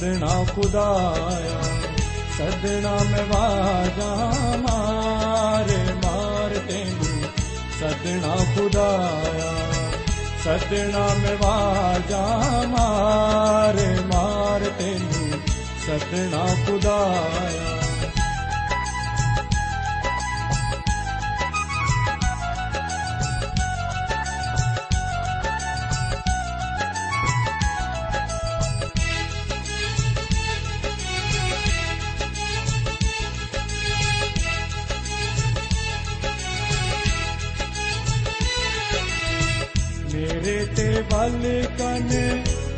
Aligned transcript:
ਸਦਣਾ 0.00 0.44
ਖੁਦਾਇਆ, 0.54 1.62
ਸਦਣਾ 2.38 2.98
ਮੈਂ 3.10 3.24
ਵਾਜਾ 3.24 4.14
ਮਾਰੇ, 4.56 5.92
ਮਾਰ 5.94 6.50
ਤੈਨੂੰ। 6.68 7.22
ਸਦਣਾ 7.80 8.36
ਖੁਦਾਇਆ, 8.56 9.52
ਸਦਣਾ 10.44 11.08
ਮੈਂ 11.22 11.36
ਵਾਜਾ 11.40 12.26
ਮਾਰੇ, 12.66 13.88
ਮਾਰ 14.14 14.60
ਤੈਨੂੰ। 14.78 15.30
ਸਦਣਾ 15.86 16.46
ਖੁਦਾਇਆ 16.66 17.69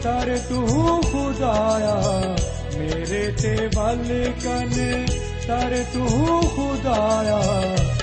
ਤਰ 0.02 0.38
ਤੂੰ 0.48 1.02
ਖੁਦਾਇਆ, 1.02 1.94
ਮੇਰੇ 2.78 3.32
ਤੇ 3.32 3.68
ਵੱਲ 3.74 4.32
ਕਨ 4.44 4.70
ਤਰ 5.46 5.76
ਤੂੰ 5.94 6.40
ਖੁਦਾਇਆ। 6.48 7.40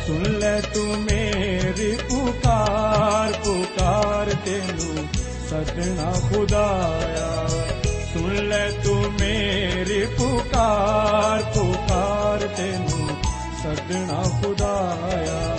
ਸੁਣ 0.08 0.23
ਲੈ 0.39 0.59
ਤੂੰ 0.73 0.97
ਮੇਰੀ 1.02 1.92
ਪੁਕਾਰ 2.09 3.33
ਪੁਕਾਰ 3.45 4.33
ਤੈਨੂੰ 4.45 5.08
ਸਦਣਾ 5.50 6.11
ਖੁਦਾਇਆ। 6.30 7.48
ਸੁਣ 8.14 8.36
ਲੈ 8.48 8.70
ਤੂੰ 8.83 9.02
ਮੇਰੀ 9.20 10.05
ਪੁਕਾਰ 10.17 11.43
ਪੁਕਾਰ 11.55 12.48
ਤੈਨੂੰ 12.58 13.08
ਸਦਣਾ 13.64 14.23
ਖੁਦਾਇਆ। 14.42 15.58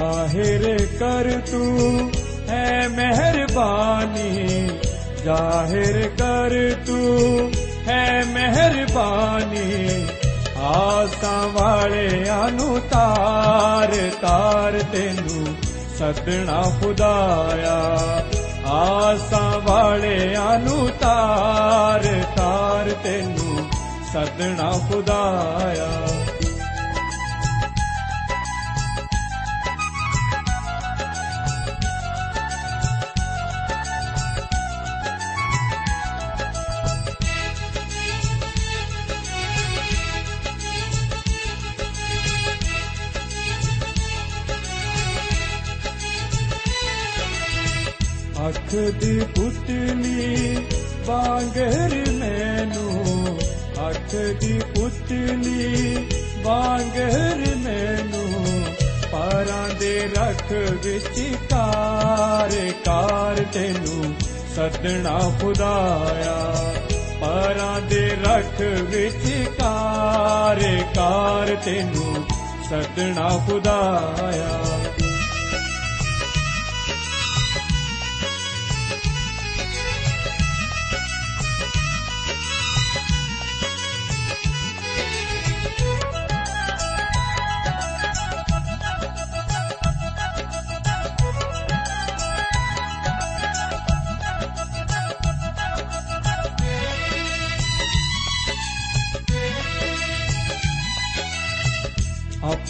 जाहिर 0.00 0.64
कर 1.00 1.30
तू 1.50 1.62
है 2.50 2.66
मेहरबानी 2.88 4.30
जाहिर 5.24 5.98
कर 6.20 6.54
तू 6.86 7.00
है 7.88 8.04
मेहरबानी 8.34 9.66
ਆਸਾਂ 10.66 11.48
ਵਾਲਿਆਂ 11.48 12.50
ਨੂੰ 12.50 12.80
ਤਾਰ 12.90 13.90
ਤਾਰ 14.22 14.78
ਤੈਨੂੰ 14.92 15.54
ਸਦਣਾ 15.98 16.62
ਖੁਦਾਇਆ 16.80 17.74
ਆਸਾਂ 18.66 19.60
ਵਾਲਿਆਂ 19.60 20.58
ਨੂੰ 20.58 20.88
ਤਾਰ 21.00 22.06
ਤਾਰ 22.36 22.90
ਤੈਨੂੰ 23.04 23.66
ਸਦਣਾ 24.12 24.70
ਖੁਦਾਇਆ 24.88 25.88
ਹੱਥ 48.71 48.91
ਦੀ 48.91 49.19
ਪੁਤਲੀ 49.35 50.57
ਵਾਂਗਰ 51.05 51.95
ਮੈਨੂੰ, 52.11 53.39
ਹੱਥ 53.79 54.15
ਦੀ 54.41 54.59
ਪੁਤਲੀ 54.75 55.95
ਵਾਂਗਰ 56.43 57.43
ਮੈਨੂੰ, 57.57 58.63
ਪਾਰਾਂ 59.11 59.67
ਦੇ 59.79 60.09
ਰੱਖ 60.17 60.51
ਵਿੱਚ 60.85 61.19
ਕਾਰ 61.49 62.55
ਕਾਰ 62.85 63.43
ਤੈਨੂੰ 63.53 64.13
ਸੱਦਣਾ 64.55 65.19
ਖੁਦਾਇਆ। 65.41 66.39
ਪਰਾਂ 67.21 67.81
ਦੇ 67.81 68.07
ਰੱਖ 68.23 68.61
ਵਿੱਚ 68.61 69.47
ਕਾਰ 69.57 70.61
ਕਾਰ 70.95 71.55
ਤੈਨੂੰ 71.65 72.25
ਸੱਦਣਾ 72.69 73.29
ਖੁਦਾਇਆ। 73.47 74.59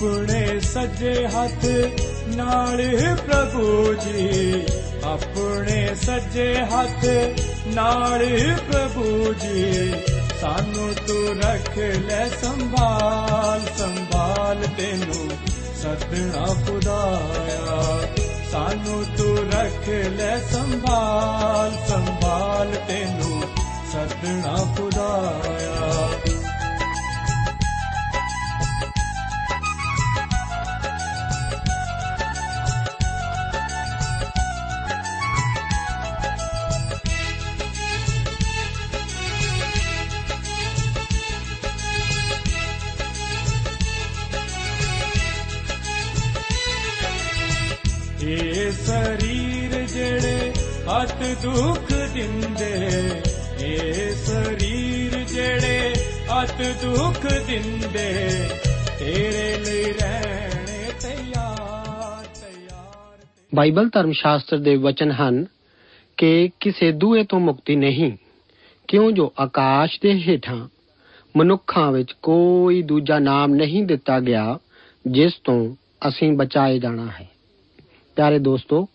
ਆਪਣੇ 0.02 0.60
ਸੱਜੇ 0.60 1.28
ਹੱਥ 1.28 1.66
ਨਾਲ 2.28 2.82
ਪ੍ਰਭੂ 3.28 3.94
ਜੀ। 3.94 4.64
ਆਪਣੇ 5.04 5.96
ਸੱਜੇ 5.96 6.56
ਹੱਥ 6.58 7.06
ਨਾਲ 7.68 8.28
ਪ੍ਰਭੂ 8.72 9.34
ਜੀ। 9.34 9.94
ਸਾਨੂੰ 10.42 10.94
ਤੂੰ 11.08 11.42
ਰੱਖ 11.42 11.78
ਲੈ 11.78 12.28
ਸੰਭਾਲ 12.28 13.62
ਸੰਭਾਲ 13.78 14.58
ਤੈਨੂੰ 14.78 15.30
ਸਤਨਾ 15.76 16.46
ਖੁਦਾਇਆ। 16.46 18.02
ਸਾਨੂੰ 18.52 19.06
ਤੂੰ 19.18 19.38
ਰੱਖ 19.38 19.90
ਲੈ 19.90 20.40
ਸੰਭਾਲ 20.40 21.72
ਸੰਭਾਲ 21.88 22.76
ਤੈਨੂੰ 22.88 23.44
ਸਤਨਾ 23.94 24.76
ਖੁਦਾਇਆ। 24.78 25.61
ਦੁੱਖ 51.44 51.92
ਦਿੰਦੇ, 52.14 52.74
ਇਹ 53.60 54.12
ਸਰੀਰ 54.16 55.14
ਜਿਹੜੇ 55.24 55.94
ਅਤ 56.42 56.62
ਦੁੱਖ 56.84 57.26
ਦਿੰਦੇ, 57.48 58.10
ਤੇਰੇ 59.00 59.58
ਲਈ 59.58 59.92
ਰਹਿਣੇ 59.92 60.92
ਤਿਆਰ 61.02 62.26
ਤਿਆਰ 62.36 63.18
ਬਾਈਬਲ 63.56 63.90
ਧਰਮ 63.90 64.12
ਸ਼ਾਸਤਰ 64.12 64.58
ਦੇ 64.58 64.76
ਵਚਨ 64.76 65.12
ਹਨ 65.12 65.46
ਕਿ 66.18 66.50
ਕਿਸੇ 66.60 66.92
ਦੂਏ 66.92 67.24
ਤੋਂ 67.24 67.40
ਮੁਕਤੀ 67.40 67.76
ਨਹੀਂ, 67.76 68.12
ਕਿਉਂ 68.88 69.12
ਜੋ 69.12 69.32
ਆਕਾਸ਼ 69.40 70.00
ਦੇ 70.02 70.14
ਹੇਠਾਂ 70.22 70.68
ਮਨੁੱਖਾਂ 71.36 71.92
ਵਿੱਚ 71.92 72.12
ਕੋਈ 72.24 72.82
ਦੂਜਾ 72.82 73.20
ਨਾਮ 73.20 73.56
ਨਹੀਂ 73.56 73.84
ਦਿੱਤਾ 73.86 74.20
ਗਿਆ, 74.20 74.58
ਜਿਸ 75.08 75.34
ਤੋਂ 75.44 75.76
ਅਸੀਂ 76.08 76.32
ਬਚਾਏ 76.34 76.80
ਜਾਣਾ 76.80 77.08
ਹੈ। 77.12 77.28
ਪਿਆਰੇ 78.16 78.40
ਦੋਸਤੋ, 78.40 78.88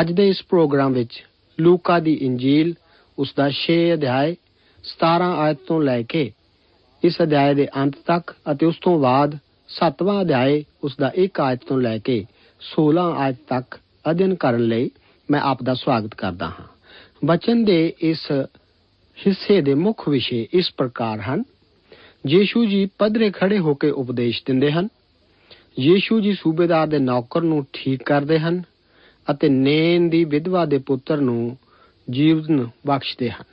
ਅੱਜ 0.00 0.12
ਦੇ 0.12 0.28
ਇਸ 0.28 0.42
ਪ੍ਰੋਗਰਾਮ 0.48 0.92
ਵਿੱਚ 0.92 1.24
ਲੂਕਾ 1.60 1.98
ਦੀ 1.98 2.12
ਇੰਜੀਲ, 2.12 2.74
ਉਸ 3.18 3.34
ਦਾ 3.36 3.50
6 3.50 3.76
ਅਧਿਆਇ 3.94 4.34
17 4.84 5.30
ਆਇਤ 5.38 5.58
ਤੋਂ 5.66 5.82
ਲੈ 5.82 6.02
ਕੇ 6.02 6.32
ਇਸ 7.04 7.22
ਅਧਿਆਇ 7.22 7.54
ਦੇ 7.54 7.68
ਅੰਤ 7.76 7.94
ਤੱਕ 8.06 8.34
ਅਤੇ 8.52 8.66
ਉਸ 8.66 8.76
ਤੋਂ 8.80 8.98
ਬਾਅਦ 8.98 9.38
7ਵਾਂ 9.68 10.20
ਅਧਿਆਇ 10.20 10.62
ਉਸ 10.84 10.96
ਦਾ 10.96 11.12
1 11.16 11.40
ਆਇਤ 11.40 11.60
ਤੋਂ 11.68 11.80
ਲੈ 11.80 11.98
ਕੇ 11.98 12.24
16 12.60 13.12
ਆਇਤ 13.16 13.36
ਤੱਕ 13.48 13.78
ਅਧਿਐਨ 14.10 14.34
ਕਰਨ 14.34 14.60
ਲਈ 14.60 14.90
ਮੈਂ 15.30 15.40
ਆਪ 15.40 15.62
ਦਾ 15.62 15.74
ਸਵਾਗਤ 15.74 16.14
ਕਰਦਾ 16.14 16.46
ਹਾਂ। 16.46 16.66
ਬਚਨ 17.24 17.64
ਦੇ 17.64 17.94
ਇਸ 18.00 18.32
ਹਿੱਸੇ 19.26 19.60
ਦੇ 19.60 19.74
ਮੁੱਖ 19.74 20.08
ਵਿਸ਼ੇ 20.08 20.48
ਇਸ 20.52 20.70
ਪ੍ਰਕਾਰ 20.76 21.20
ਹਨ। 21.20 21.42
ਯੀਸ਼ੂ 22.28 22.64
ਜੀ 22.64 22.88
ਪਧਰੇ 22.98 23.30
ਖੜੇ 23.30 23.58
ਹੋ 23.58 23.74
ਕੇ 23.74 23.90
ਉਪਦੇਸ਼ 23.90 24.42
ਦਿੰਦੇ 24.46 24.72
ਹਨ। 24.72 24.88
ਯੀਸ਼ੂ 25.78 26.20
ਜੀ 26.20 26.32
ਸੂਬੇਦਾਰ 26.32 26.86
ਦੇ 26.86 26.98
ਨੌਕਰ 26.98 27.42
ਨੂੰ 27.42 27.66
ਠੀਕ 27.72 28.02
ਕਰਦੇ 28.02 28.38
ਹਨ। 28.38 28.62
ਅਤੇ 29.30 29.48
ਨੇਨ 29.48 30.08
ਦੀ 30.08 30.24
ਵਿਧਵਾ 30.24 30.64
ਦੇ 30.64 30.78
ਪੁੱਤਰ 30.78 31.16
ਨੂੰ 31.16 31.56
ਜੀਵਨ 32.10 32.68
ਬਖਸ਼ਦੇ 32.86 33.30
ਹਨ। 33.30 33.44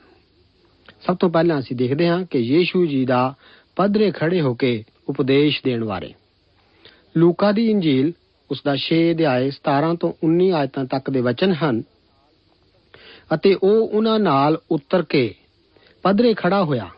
ਸਭ 1.06 1.16
ਤੋਂ 1.16 1.30
ਪਹਿਲਾਂ 1.30 1.58
ਅਸੀਂ 1.58 1.76
ਦੇਖਦੇ 1.76 2.08
ਹਾਂ 2.08 2.24
ਕਿ 2.24 2.38
ਯੀਸ਼ੂ 2.38 2.86
ਜੀ 2.86 3.04
ਦਾ 3.06 3.34
ਪਧਰੇ 3.76 4.10
ਖੜੇ 4.10 4.40
ਹੋ 4.40 4.54
ਕੇ 4.54 4.84
ਉਪਦੇਸ਼ 5.08 5.60
ਦੇਣ 5.64 5.84
ਬਾਰੇ। 5.84 6.14
ਲੂਕਾ 7.16 7.52
ਦੀ 7.52 7.70
ਇੰਜੀਲ 7.70 8.12
ਉਸ 8.50 8.62
ਦਾ 8.64 8.76
6 8.76 8.96
ਅਧਿਆਇ 9.10 9.50
17 9.50 9.94
ਤੋਂ 9.94 10.12
19 10.24 10.50
ਆਇਤਾਂ 10.52 10.84
ਤੱਕ 10.84 11.10
ਦੇ 11.10 11.20
ਵਚਨ 11.20 11.52
ਹਨ 11.52 11.82
ਅਤੇ 13.34 13.54
ਉਹ 13.54 13.88
ਉਹਨਾਂ 13.88 14.18
ਨਾਲ 14.18 14.60
ਉਤਰ 14.70 15.02
ਕੇ 15.02 15.34
ਪਧਰੇ 16.02 16.34
ਖੜਾ 16.34 16.64
ਹੋਇਆ। 16.64 16.90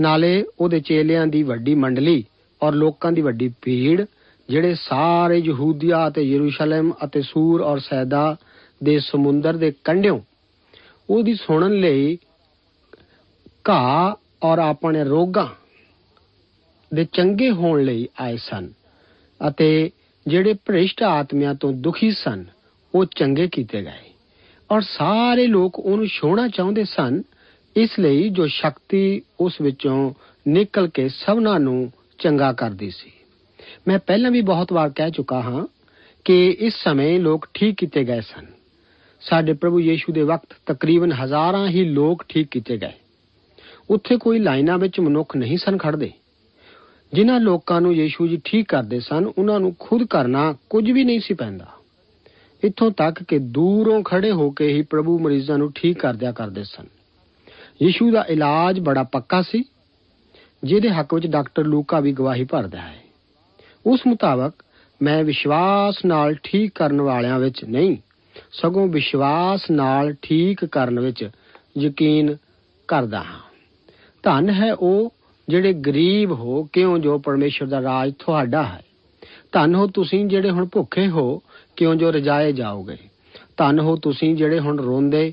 ਨਾਲੇ 0.00 0.44
ਉਹਦੇ 0.60 0.80
ਚੇਲਿਆਂ 0.80 1.26
ਦੀ 1.26 1.42
ਵੱਡੀ 1.42 1.74
ਮੰਡਲੀ 1.74 2.24
ਔਰ 2.62 2.72
ਲੋਕਾਂ 2.72 3.12
ਦੀ 3.12 3.20
ਵੱਡੀ 3.20 3.52
ਭੀੜ 3.62 4.04
ਜਿਹੜੇ 4.50 4.74
ਸਾਰੇ 4.74 5.38
ਯਹੂਦੀਆ 5.38 6.08
ਅਤੇ 6.08 6.22
ਯਰੂਸ਼ਲਮ 6.22 6.92
ਅਤੇ 7.04 7.22
ਸੂਰ 7.22 7.60
ਔਰ 7.60 7.78
ਸੈਦਾ 7.78 8.36
ਦੇ 8.84 8.98
ਸਮੁੰਦਰ 8.98 9.56
ਦੇ 9.56 9.72
ਕੰਢਿਓਂ, 9.84 10.20
ਉਹਦੀ 11.10 11.34
ਸੁਣਨ 11.34 11.72
ਲਈ 11.72 12.18
ਘਾਹ 13.68 14.14
ਔਰ 14.46 14.58
ਆਪਣੇ 14.58 15.04
ਰੋਗਾਂ 15.04 15.46
ਦੇ 16.94 17.06
ਚੰਗੇ 17.12 17.50
ਹੋਣ 17.50 17.82
ਲਈ 17.84 18.08
ਆਏ 18.20 18.36
ਸਨ 18.36 18.70
ਅਤੇ 19.48 19.90
ਜਿਹੜੇ 20.26 20.54
ਭ੍ਰਿਸ਼ਟ 20.54 21.02
ਆਤਮਿਆਂ 21.02 21.54
ਤੋਂ 21.54 21.72
ਦੁਖੀ 21.72 22.10
ਸਨ, 22.10 22.44
ਉਹ 22.94 23.04
ਚੰਗੇ 23.04 23.48
ਕੀਤੇ 23.52 23.82
ਗਏ। 23.82 24.10
ਔਰ 24.70 24.80
ਸਾਰੇ 24.80 25.46
ਲੋਕ 25.46 25.78
ਉਹਨੂੰ 25.78 26.06
ਛੋਣਾ 26.06 26.48
ਚਾਹੁੰਦੇ 26.48 26.84
ਸਨ, 26.84 27.22
ਇਸ 27.76 27.98
ਲਈ 27.98 28.28
ਜੋ 28.28 28.46
ਸ਼ਕਤੀ 28.46 29.22
ਉਸ 29.40 29.60
ਵਿੱਚੋਂ 29.60 30.12
ਨਿਕਲ 30.48 30.88
ਕੇ 30.88 31.08
ਸਭਨਾਂ 31.08 31.60
ਨੂੰ 31.60 31.92
ਚੰਗਾ 32.18 32.52
ਕਰਦੀ 32.52 32.90
ਸੀ। 32.90 33.12
ਮੈਂ 33.88 33.98
ਪਹਿਲਾਂ 33.98 34.30
ਵੀ 34.30 34.40
ਬਹੁਤ 34.40 34.72
ਵਾਰ 34.72 34.90
ਕਹਿ 34.90 35.10
ਚੁੱਕਾ 35.10 35.40
ਹਾਂ 35.40 35.66
ਕਿ 36.24 36.56
ਇਸ 36.60 36.74
ਸਮੇਂ 36.74 37.20
ਲੋਕ 37.20 37.48
ਠੀਕ 37.54 37.74
ਕੀਤੇ 37.76 38.04
ਗਏ 38.04 38.20
ਸਨ। 38.20 38.46
ਸਾਡੇ 39.20 39.52
ਪ੍ਰਭੂ 39.52 39.80
ਯੀਸ਼ੂ 39.80 40.12
ਦੇ 40.12 40.22
ਵਕਤ 40.22 40.56
ਤਕਰੀਬਨ 40.66 41.12
ਹਜ਼ਾਰਾਂ 41.12 41.68
ਹੀ 41.68 41.84
ਲੋਕ 41.84 42.24
ਠੀਕ 42.28 42.48
ਕੀਤੇ 42.50 42.76
ਗਏ। 42.76 42.92
ਉੱਥੇ 43.90 44.16
ਕੋਈ 44.16 44.38
ਲਾਈਨਾਂ 44.38 44.78
ਵਿੱਚ 44.78 45.00
ਮਨੁੱਖ 45.00 45.36
ਨਹੀਂ 45.36 45.58
ਸਨ 45.58 45.78
ਖੜਦੇ 45.78 46.12
ਜਿਨ੍ਹਾਂ 47.12 47.40
ਲੋਕਾਂ 47.40 47.80
ਨੂੰ 47.80 47.94
ਯੀਸ਼ੂ 47.94 48.26
ਜੀ 48.26 48.40
ਠੀਕ 48.44 48.68
ਕਰਦੇ 48.68 49.00
ਸਨ, 49.00 49.26
ਉਹਨਾਂ 49.38 49.60
ਨੂੰ 49.60 49.76
ਖੁਦ 49.78 50.06
ਕਰਨਾ 50.06 50.54
ਕੁਝ 50.70 50.90
ਵੀ 50.90 51.04
ਨਹੀਂ 51.04 51.20
ਸੀ 51.20 51.34
ਪੈਂਦਾ। 51.34 51.66
ਇੱਥੋਂ 52.64 52.90
ਤੱਕ 52.90 53.22
ਕਿ 53.22 53.38
ਦੂਰੋਂ 53.38 54.02
ਖੜੇ 54.02 54.30
ਹੋ 54.30 54.50
ਕੇ 54.50 54.68
ਹੀ 54.68 54.82
ਪ੍ਰਭੂ 54.82 55.18
ਮਰੀਜ਼ਾਂ 55.18 55.58
ਨੂੰ 55.58 55.72
ਠੀਕ 55.72 55.98
ਕਰਦਿਆ 55.98 56.32
ਕਰਦੇ 56.32 56.64
ਸਨ। 56.64 56.86
ਯੀਸ਼ੂ 57.82 58.10
ਦਾ 58.10 58.24
ਇਲਾਜ 58.28 58.80
ਬੜਾ 58.80 59.02
ਪੱਕਾ 59.02 59.42
ਸੀ, 59.42 59.64
ਜਿਹਦੇ 60.64 60.90
ਹੱਕ 60.90 61.14
ਵਿੱਚ 61.14 61.26
ਡਾਕਟਰ 61.26 61.64
ਲੂਕਾ 61.64 62.00
ਵੀ 62.00 62.12
ਗਵਾਹੀ 62.12 62.44
ਭਰਦਾ 62.44 62.78
ਹੈ। 62.78 63.09
ਉਸ 63.86 64.00
ਮੁਤਾਬਕ 64.06 64.52
ਮੈਂ 65.02 65.24
ਵਿਸ਼ਵਾਸ 65.24 66.04
ਨਾਲ 66.04 66.34
ਠੀਕ 66.42 66.72
ਕਰਨ 66.74 67.00
ਵਾਲਿਆਂ 67.00 67.38
ਵਿੱਚ 67.38 67.64
ਨਹੀਂ, 67.64 67.96
ਸਗੋਂ 68.52 68.88
ਵਿਸ਼ਵਾਸ 68.88 69.70
ਨਾਲ 69.70 70.14
ਠੀਕ 70.22 70.64
ਕਰਨ 70.64 71.00
ਵਿੱਚ 71.00 71.30
ਯਕੀਨ 71.78 72.36
ਕਰਦਾ 72.88 73.22
ਹਾਂ। 73.22 73.40
ਧੰਨ 74.22 74.50
ਹੈ 74.50 74.74
ਉਹ 74.74 75.12
ਜਿਹੜੇ 75.48 75.72
ਗਰੀਬ 75.72 76.32
ਹੋ, 76.32 76.68
ਕਿਉਂ 76.72 76.98
ਜੋ 76.98 77.18
ਪਰਮੇਸ਼ਰ 77.18 77.66
ਦਾ 77.66 77.82
ਰਾਜ 77.82 78.12
ਤੁਹਾਡਾ 78.18 78.62
ਹੈ। 78.62 78.82
ਧੰਨ 79.52 79.74
ਹੋ 79.74 79.86
ਤੁਸੀਂ 79.86 80.26
ਜਿਹੜੇ 80.26 80.50
ਹੁਣ 80.50 80.68
ਭੁੱਖੇ 80.72 81.08
ਹੋ, 81.08 81.42
ਕਿਉਂ 81.76 81.94
ਜੋ 81.94 82.10
ਰਜਾਏ 82.10 82.52
ਜਾਓਗੇ। 82.52 82.96
ਧੰਨ 83.56 83.80
ਹੋ 83.80 83.96
ਤੁਸੀਂ 83.96 84.36
ਜਿਹੜੇ 84.36 84.58
ਹੁਣ 84.58 84.78
ਰੋਂਦੇ 84.78 85.32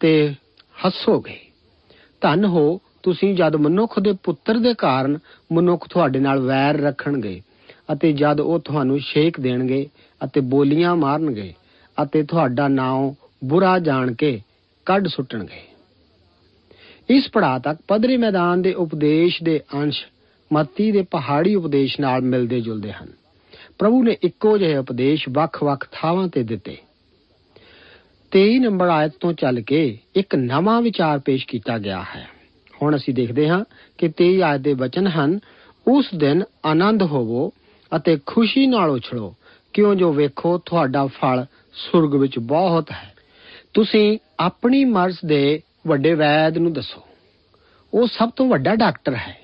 ਤੇ 0.00 0.34
ਹੱਸੋਗੇ। 0.86 1.40
ਧੰਨ 2.20 2.44
ਹੋ 2.44 2.80
ਤੁਸੀਂ 3.02 3.34
ਜਦ 3.34 3.56
ਮਨੁੱਖ 3.56 3.98
ਦੇ 3.98 4.12
ਪੁੱਤਰ 4.12 4.58
ਦੇ 4.58 4.74
ਕਾਰਨ 4.74 5.18
ਮਨੁੱਖ 5.52 5.88
ਤੁਹਾਡੇ 5.88 6.18
ਨਾਲ 6.18 6.40
ਵੈਰ 6.40 6.80
ਰੱਖਣਗੇ 6.80 7.40
ਅਤੇ 7.92 8.12
ਜਦ 8.12 8.40
ਉਹ 8.40 8.58
ਤੁਹਾਨੂੰ 8.58 9.00
ਛੇਕ 9.00 9.40
ਦੇਣਗੇ 9.40 9.86
ਅਤੇ 10.24 10.40
ਬੋਲੀਆਂ 10.40 10.96
ਮਾਰਨਗੇ 10.96 11.54
ਅਤੇ 12.02 12.22
ਤੁਹਾਡਾ 12.22 12.68
ਨਾਮ 12.68 13.14
ਬੁਰਾ 13.44 13.78
ਜਾਣ 13.78 14.14
ਕੇ 14.14 14.40
ਕੱਢ 14.86 15.08
ਸੁੱਟਣਗੇ। 15.08 15.62
ਇਸ 17.10 17.28
ਪੜਾਅ 17.32 17.58
ਤੱਕ 17.58 17.78
ਪਦਰੀ 17.88 18.16
ਮੈਦਾਨ 18.16 18.62
ਦੇ 18.62 18.74
ਉਪਦੇਸ਼ 18.74 19.42
ਦੇ 19.42 19.60
ਅੰਸ਼ 19.74 20.04
ਮੱਤੀ 20.52 20.92
ਦੇ 20.92 21.02
ਪਹਾੜੀ 21.02 21.54
ਉਪਦੇਸ਼ 21.54 22.00
ਨਾਲ 22.00 22.20
ਮਿਲਦੇ 22.20 22.60
ਜੁਲਦੇ 22.60 22.92
ਹਨ। 22.92 23.08
ਪ੍ਰਭੂ 23.78 24.02
ਨੇ 24.02 24.16
ਇੱਕੋ 24.22 24.58
ਜਿਹੇ 24.58 24.76
ਉਪਦੇਸ਼ 24.76 25.28
ਵੱਖ-ਵੱਖ 25.32 25.88
ਥਾਵਾਂ 25.92 26.28
ਤੇ 26.28 26.42
ਦਿੱਤੇ। 26.42 26.76
23 28.32 28.58
ਨੰਬਰ 28.58 28.88
ਆਇਤ 28.88 29.12
ਤੋਂ 29.20 29.32
ਚੱਲ 29.32 29.60
ਕੇ 29.60 29.98
ਇੱਕ 30.14 30.34
ਨਵਾਂ 30.34 30.82
ਵਿਚਾਰ 30.82 31.18
ਪੇਸ਼ 31.18 31.46
ਕੀਤਾ 31.46 31.78
ਗਿਆ 31.78 32.04
ਹੈ। 32.16 32.28
ਹੁਣ 32.82 32.96
ਅਸੀਂ 32.96 33.14
ਦੇਖਦੇ 33.14 33.48
ਹਾਂ 33.48 33.64
ਕਿ 33.98 34.08
23 34.08 34.42
ਆਇਤ 34.42 34.60
ਦੇ 34.60 34.74
ਬਚਨ 34.74 35.06
ਹਨ, 35.06 35.38
ਉਸ 35.88 36.06
ਦਿਨ 36.16 36.42
ਆਨੰਦ 36.64 37.02
ਹੋਵੋ 37.02 37.52
ਅਤੇ 37.96 38.18
ਖੁਸ਼ੀ 38.26 38.66
ਨਾਲ 38.66 38.90
ਉਛਲੋ। 38.90 39.34
ਕਿਉਂ 39.72 39.94
ਜੋ 39.94 40.12
ਵੇਖੋ, 40.12 40.58
ਤੁਹਾਡਾ 40.58 41.06
ਫਲ 41.06 41.44
ਸੁਰਗ 41.74 42.14
ਵਿੱਚ 42.14 42.38
ਬਹੁਤ 42.38 42.90
ਹੈ। 42.90 43.12
ਤੁਸੀਂ 43.74 44.18
ਆਪਣੀ 44.40 44.84
ਮਰਜ਼ 44.84 45.16
ਦੇ 45.26 45.60
ਵੱਡੇ 45.86 46.14
ਵੈਦ 46.14 46.58
ਨੂੰ 46.58 46.72
ਦੱਸੋ। 46.72 47.02
ਉਹ 47.94 48.06
ਸਭ 48.06 48.30
ਤੋਂ 48.30 48.48
ਵੱਡਾ 48.48 48.74
ਡਾਕਟਰ 48.74 49.14
ਹੈ, 49.14 49.36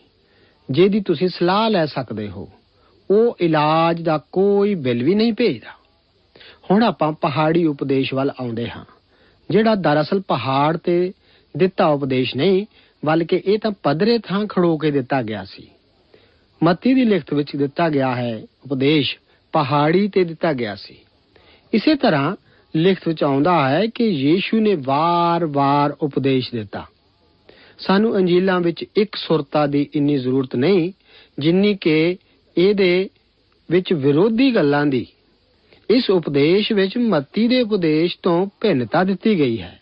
ਜਿਹਦੀ 0.71 1.01
ਤੁਸੀਂ 1.01 1.29
ਸਲਾਹ 1.29 1.71
ਲੈ 1.71 1.87
ਸਕਦੇ 1.87 2.29
ਹੋ। 2.29 2.49
ਉਹ 3.11 3.37
ਇਲਾਜ 3.41 4.03
ਦਾ 4.03 4.19
ਕੋਈ 4.33 4.75
ਬਿੱਲ 4.75 5.03
ਵੀ 5.03 5.15
ਨਹੀਂ 5.15 5.33
ਭੇਜਦਾ। 5.33 5.71
ਹੁਣ 6.71 6.83
ਆਪਾਂ 6.83 7.13
ਪਹਾੜੀ 7.13 7.65
ਉਪਦੇਸ਼ 7.65 8.15
ਵੱਲ 8.15 8.31
ਆਉਂਦੇ 8.41 8.69
ਹਾਂ, 8.71 8.85
ਜਿਹੜਾ 9.51 9.75
ਦਰਅਸਲ 9.75 10.21
ਪਹਾੜ 10.21 10.77
ਤੇ 10.77 11.13
ਦਿੱਤਾ 11.57 11.87
ਉਪਦੇਸ਼ 11.87 12.37
ਨਹੀਂ, 12.37 12.67
ਬਲਕਿ 13.05 13.43
ਇਹ 13.45 13.59
ਤਾਂ 13.59 13.71
ਪਦਰੇ 13.83 14.19
ਥਾਂ 14.19 14.47
ਖੜੋ 14.47 14.77
ਕੇ 14.77 14.91
ਦਿੱਤਾ 14.91 15.23
ਗਿਆ 15.23 15.45
ਸੀ। 15.45 15.69
ਮੱਤੀ 16.63 16.95
ਦੀ 16.95 17.05
ਲਿਖਤ 17.05 17.35
ਵਿੱਚ 17.35 17.57
ਦਿੱਤਾ 17.57 17.89
ਗਿਆ 17.89 18.15
ਹੈ, 18.15 18.43
ਉਪਦੇਸ਼ 18.65 19.17
ਪਹਾੜੀ 19.53 20.09
ਤੇ 20.09 20.25
ਦਿੱਤਾ 20.25 20.53
ਗਿਆ 20.53 20.75
ਸੀ। 20.75 20.97
ਇਸੇ 21.73 21.95
ਤਰ੍ਹਾਂ 21.95 22.37
ਲਿਖਤ 22.77 23.09
ਵਿੱਚ 23.09 23.23
ਆਉਂਦਾ 23.23 23.69
ਹੈ 23.69 23.87
ਕਿ 23.87 24.05
ਯੀਸ਼ੂ 24.05 24.61
ਨੇ 24.61 24.75
ਵਾਰ-ਵਾਰ 24.75 25.97
ਉਪਦੇਸ਼ 26.01 26.51
ਦਿੱਤਾ। 26.55 26.87
ਸਾਨੂੰ 27.79 28.17
ਅੰਜੀਲਾਂ 28.17 28.61
ਵਿੱਚ 28.61 28.85
ਇੱਕ 28.97 29.17
ਸੁਰਤਾ 29.17 29.67
ਦੀ 29.67 29.89
ਇੰਨੀ 29.95 30.19
ਜ਼ਰੂਰਤ 30.19 30.57
ਨਹੀਂ, 30.57 30.93
ਜਿੰਨੀ 31.39 31.75
ਕਿ 31.81 32.17
ਇਹਦੇ 32.59 33.09
ਵਿੱਚ 33.71 33.93
ਵਿਰੋਧੀ 33.93 34.55
ਗੱਲਾਂ 34.55 34.87
ਦੀ। 34.87 35.07
ਇਸ 35.91 36.11
ਉਪਦੇਸ਼ 36.11 36.73
ਵਿੱਚ 36.73 36.99
ਮੱਤੀ 36.99 37.49
ਦੇ 37.49 37.63
ਉਪਦੇਸ਼ 37.63 38.17
ਤੋਂ 38.23 38.47
ਭਿੰਨਤਾ 38.61 39.05
ਦਿੱਤੀ 39.05 39.39
ਗਈ 39.39 39.61
ਹੈ, 39.61 39.81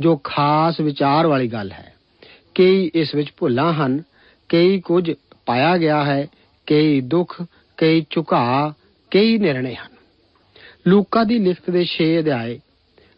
ਜੋ 0.00 0.16
ਖਾਸ 0.24 0.80
ਵਿਚਾਰ 0.80 1.26
ਵਾਲੀ 1.26 1.48
ਗੱਲ 1.48 1.72
ਹੈ। 1.72 1.94
ਕਈ 2.54 2.90
ਇਸ 2.94 3.14
ਵਿੱਚ 3.14 3.28
ਭੁੱਲਾਂ 3.36 3.72
ਹਨ, 3.72 4.02
ਕਈ 4.48 4.80
ਕੁਝ 4.80 5.12
ਪਾਇਆ 5.48 5.76
ਗਿਆ 5.78 6.04
ਹੈ, 6.04 6.26
ਕਈ 6.66 7.00
ਦੁੱਖ, 7.00 7.42
ਕਈ 7.76 8.04
ਝੁਕਾ 8.10 8.74
ਕਈ 9.10 9.38
ਨਿਰਣੇ 9.38 9.74
ਹਨ। 9.74 9.92
ਲੂਕਾ 10.86 11.24
ਦੀ 11.24 11.38
ਲਿਖਤ 11.38 11.70
ਦੇ 11.70 11.84
6 11.84 12.08
ਅਧਿਆਏ 12.18 12.58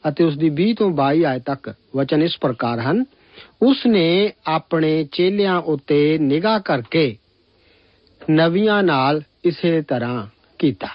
ਅਤੇ 0.09 0.25
ਉਸ 0.25 0.39
ਦੀ 0.39 0.51
20 0.51 0.75
ਤੋਂ 0.75 0.91
22 0.91 1.25
ਆਇਤ 1.25 1.43
ਤੱਕ 1.43 1.75
ਵਚਨ 1.97 2.23
ਇਸ 2.23 2.39
ਪ੍ਰਕਾਰ 2.41 2.81
ਹਨ 2.81 3.05
ਉਸ 3.63 3.87
ਨੇ 3.87 4.33
ਆਪਣੇ 4.47 5.05
ਚੇਲਿਆਂ 5.13 5.57
ਉੱਤੇ 5.61 6.19
ਨਿਗਾਹ 6.19 6.61
ਕਰਕੇ 6.61 7.17
ਨਵੀਆਂ 8.31 8.83
ਨਾਲ 8.83 9.23
ਇਸੇ 9.45 9.83
ਤਰ੍ਹਾਂ 9.83 10.27
ਕੀਤਾ। 10.59 10.89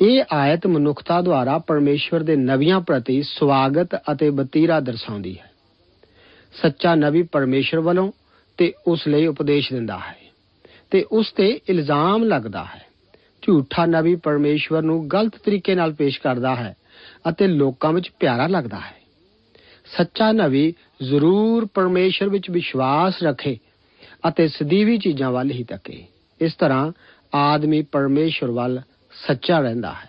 ਇਹ 0.00 0.24
ਆਇਤ 0.32 0.66
ਮਨੁੱਖਤਾ 0.66 1.20
ਦੁਆਰਾ 1.20 1.58
ਪਰਮੇਸ਼ਵਰ 1.58 2.22
ਦੇ 2.22 2.36
ਨਵੀਆਂ 2.36 2.80
ਪ੍ਰਤੀ 2.80 3.22
ਸਵਾਗਤ 3.22 3.94
ਅਤੇ 4.12 4.30
ਬਤੀਰਾ 4.30 4.80
ਦਰਸਾਉਂਦੀ 4.80 5.38
ਹੈ। 5.38 5.50
ਸੱਚਾ 6.52 6.94
ਨਵੀ 6.94 7.22
ਪਰਮੇਸ਼ਵਰ 7.22 7.80
ਵੱਲੋਂ 7.80 8.12
ਤੇ 8.56 8.72
ਉਸ 8.86 9.08
ਲਈ 9.08 9.26
ਉਪਦੇਸ਼ 9.26 9.72
ਦਿੰਦਾ 9.72 9.98
ਹੈ 9.98 10.16
ਤੇ 10.90 11.04
ਉਸ 11.12 11.32
ਤੇ 11.32 11.60
ਇਲਜ਼ਾਮ 11.68 12.24
ਲੱਗਦਾ 12.24 12.64
ਹੈ। 12.64 12.84
ਝੂਠਾ 13.42 13.86
ਨਬੀ 13.86 14.14
ਪਰਮੇਸ਼ਵਰ 14.14 14.82
ਨੂੰ 14.82 15.08
ਗਲਤ 15.08 15.36
ਤਰੀਕੇ 15.36 15.74
ਨਾਲ 15.74 15.92
ਪੇਸ਼ 15.92 16.20
ਕਰਦਾ 16.20 16.54
ਹੈ 16.54 16.76
ਅਤੇ 17.28 17.46
ਲੋਕਾਂ 17.46 17.92
ਵਿੱਚ 17.92 18.10
ਪਿਆਰਾ 18.20 18.46
ਲੱਗਦਾ 18.46 18.80
ਹੈ। 18.80 18.94
ਸੱਚਾ 19.96 20.32
ਨਬੀ 20.32 20.74
ਜ਼ਰੂਰ 21.02 21.66
ਪਰਮੇਸ਼ਵਰ 21.74 22.28
ਵਿੱਚ 22.28 22.50
ਵਿਸ਼ਵਾਸ 22.50 23.22
ਰੱਖੇ 23.22 23.58
ਅਤੇ 24.28 24.48
ਸਦੀਵੀ 24.48 24.98
ਚੀਜ਼ਾਂ 24.98 25.30
ਵੱਲ 25.30 25.50
ਹੀ 25.50 25.64
ਤੱਕੇ। 25.64 26.04
ਇਸ 26.40 26.54
ਤਰ੍ਹਾਂ 26.54 26.92
ਆਦਮੀ 27.34 27.82
ਪਰਮੇਸ਼ਵਰ 27.82 28.50
ਵੱਲ 28.50 28.80
ਸੱਚਾ 29.26 29.60
ਰਹਿੰਦਾ 29.60 29.92
ਹੈ। 29.92 30.08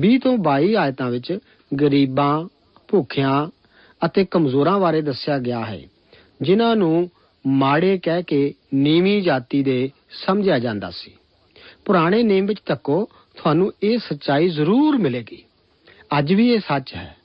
20 0.00 0.18
ਤੋਂ 0.18 0.36
22 0.38 0.74
ਆਇਤਾਂ 0.76 1.10
ਵਿੱਚ 1.10 1.38
ਗਰੀਬਾਂ, 1.80 2.44
ਭੁੱਖਿਆਂ 2.88 3.46
ਅਤੇ 4.06 4.24
ਕਮਜ਼ੋਰਾਂ 4.24 4.80
ਬਾਰੇ 4.80 5.02
ਦੱਸਿਆ 5.02 5.38
ਗਿਆ 5.38 5.64
ਹੈ, 5.64 5.80
ਜਿਨ੍ਹਾਂ 6.42 6.76
ਨੂੰ 6.76 7.10
ਮਾੜੇ 7.46 7.98
ਕਹਿ 8.02 8.22
ਕੇ 8.22 8.54
ਨੀਵੀਂ 8.74 9.22
ਜਾਤੀ 9.22 9.62
ਦੇ 9.62 9.90
ਸਮਝਿਆ 10.10 10.58
ਜਾਂਦਾ 10.58 10.90
ਸੀ। 10.90 11.12
ਪੁਰਾਣੇ 11.84 12.22
ਨੇਮ 12.22 12.46
ਵਿੱਚ 12.46 12.60
ਤੱਕੋ 12.66 13.08
ਤੁਹਾਨੂੰ 13.36 13.72
ਇਹ 13.82 13.98
ਸੱਚਾਈ 13.98 14.48
ਜ਼ਰੂਰ 14.48 14.98
ਮਿਲੇਗੀ। 14.98 15.44
ਅੱਜ 16.18 16.32
ਵੀ 16.32 16.52
ਇਹ 16.52 16.60
ਸੱਚ 16.60 16.94
ਹੈ। 16.94 17.16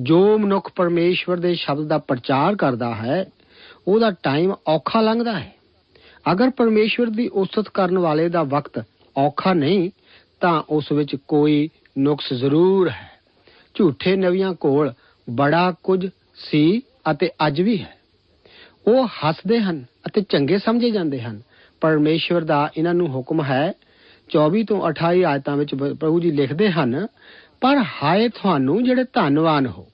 ਜੋ 0.00 0.38
ਮਨੁੱਖ 0.38 0.70
ਪਰਮੇਸ਼ਵਰ 0.76 1.36
ਦੇ 1.36 1.54
ਸ਼ਬਦ 1.54 1.86
ਦਾ 1.86 1.98
ਪ੍ਰਚਾਰ 1.98 2.56
ਕਰਦਾ 2.56 2.94
ਹੈ, 2.94 3.24
ਉਹਦਾ 3.88 4.10
ਟਾਈਮ 4.10 4.54
ਔਖਾ 4.68 5.00
ਲੰਘਦਾ 5.00 5.40
ਹੈ। 5.40 5.54
ਅਗਰ 6.32 6.50
ਪਰਮੇਸ਼ਵਰ 6.50 7.06
ਦੀ 7.06 7.28
ਉਸਤਤ 7.28 7.68
ਕਰਨ 7.68 7.98
ਵਾਲੇ 7.98 8.28
ਦਾ 8.28 8.42
ਵਕਤ 8.42 8.84
ਔਖਾ 9.16 9.54
ਨਹੀਂ, 9.54 9.90
ਤਾਂ 10.40 10.62
ਉਸ 10.68 10.92
ਵਿੱਚ 10.92 11.16
ਕੋਈ 11.28 11.68
ਨੁਕਸ 11.98 12.32
ਜ਼ਰੂਰ 12.32 12.88
ਹੈ। 12.88 13.10
ਝੂਠੇ 13.74 14.16
ਨਵੀਆਂ 14.16 14.54
ਕੋਲ 14.54 14.92
ਬੜਾ 15.30 15.74
ਕੁਝ 15.82 16.06
ਸੀ 16.36 16.82
ਅਤੇ 17.10 17.30
ਅੱਜ 17.46 17.60
ਵੀ 17.60 17.78
ਹੈ। 17.78 17.97
ਉਹ 18.88 19.06
ਹੱਸਦੇ 19.06 19.60
ਹਨ 19.60 19.84
ਅਤੇ 20.06 20.22
ਚੰਗੇ 20.28 20.58
ਸਮਝੇ 20.58 20.90
ਜਾਂਦੇ 20.90 21.20
ਹਨ। 21.20 21.42
ਪਰਮੇਸ਼ਵਰ 21.80 22.40
ਦਾ 22.40 22.70
ਇਹਨਾਂ 22.76 22.94
ਨੂੰ 22.94 23.08
ਹੁਕਮ 23.08 23.42
ਹੈ 23.44 23.72
24 24.30 24.62
ਤੋਂ 24.64 24.88
28 24.88 25.22
ਆਇਤਾਂ 25.22 25.56
ਵਿੱਚ 25.56 25.74
ਪ੍ਰਭੂ 25.74 26.20
ਜੀ 26.20 26.30
ਲਿਖਦੇ 26.30 26.70
ਹਨ, 26.70 27.06
ਪਰ 27.60 27.76
ਹਾਏ 28.02 28.28
ਤੁਹਾਨੂੰ 28.28 28.84
ਜਿਹੜੇ 28.84 29.04
ਧੰਨਵਾਨ 29.04 29.66
ਹੋ, 29.66 29.86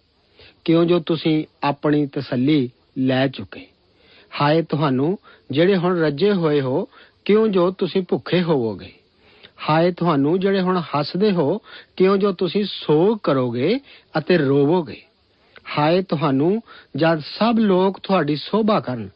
ਕਿਉਂ 0.65 0.85
ਜੋ 0.85 1.01
ਤੁਸੀਂ 1.01 1.45
ਆਪਣੀ 1.63 2.07
ਤਸੱਲੀ 2.07 2.71
ਲੈ 2.99 3.29
ਚੁੱਕੇ? 3.29 3.67
ਹਾਏ 4.41 4.63
ਤੁਹਾਨੂੰ 4.63 5.19
ਜਿਹੜੇ 5.51 5.77
ਹੁਣ 5.77 6.01
ਰੱਜੇ 6.01 6.33
ਹੋਏ 6.33 6.61
ਹੋ, 6.61 6.89
ਕਿਉਂ 7.25 7.49
ਜੋ 7.49 7.71
ਤੁਸੀਂ 7.71 8.03
ਭੁੱਖੇ 8.09 8.43
ਹੋਵੋਗੇ? 8.43 8.93
ਹਾਏ 9.69 9.93
ਤੁਹਾਨੂੰ 9.93 10.41
ਜਿਹੜੇ 10.41 10.61
ਹੁਣ 10.61 10.81
ਹੱਸਦੇ 10.81 11.31
ਹੋ, 11.33 11.59
ਕਿਉਂ 11.97 12.17
ਜੋ 12.17 12.33
ਤੁਸੀਂ 12.33 12.65
ਸੋਗ 12.65 13.19
ਕਰੋਗੇ 13.23 13.81
ਅਤੇ 14.19 14.39
ਰੋਵੋਗੇ? 14.39 15.03
ਹਾਏ 15.79 16.03
ਤੁਹਾਨੂੰ, 16.03 16.63
ਜਦ 16.97 17.19
ਸਭ 17.19 17.55
ਲੋਕ 17.59 18.01
ਤੁਹਾਡੀ 18.03 18.37
ਸੋਭਾ 18.37 18.81
ਕਰਨ। 18.81 19.09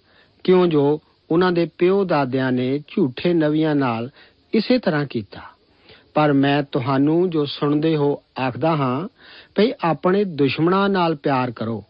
ਕਿਉਂ 0.45 0.67
ਜੋ 0.67 1.00
ਉਹਨਾਂ 1.31 1.52
ਦੇ 1.52 1.69
ਪਿਓ 1.78 2.05
ਦਾਦਿਆਂ 2.05 2.52
ਨੇ 2.52 2.78
ਝੂਠੇ 2.78 3.35
ਨਵੀਆਂ 3.35 3.75
ਨਾਲ 3.75 4.11
ਇਸੇ 4.55 4.78
ਤਰ੍ਹਾਂ 4.78 5.07
ਕੀਤਾ। 5.11 5.40
ਪਰ 6.14 6.33
ਮੈਂ 6.33 6.62
ਤੁਹਾਨੂੰ 6.62 7.31
ਜੋ 7.31 7.45
ਸੁਣਦੇ 7.45 7.97
ਹੋ 7.97 8.23
ਆਖਦਾ 8.47 8.76
ਹਾਂ, 8.76 9.09
ਭਈ 9.55 9.73
ਆਪਣੇ 9.85 10.25
ਦੁਸ਼ਮਣਾਂ 10.25 10.88
ਨਾਲ 10.88 11.14
ਪਿਆਰ 11.14 11.50
ਕਰੋ। 11.50 11.85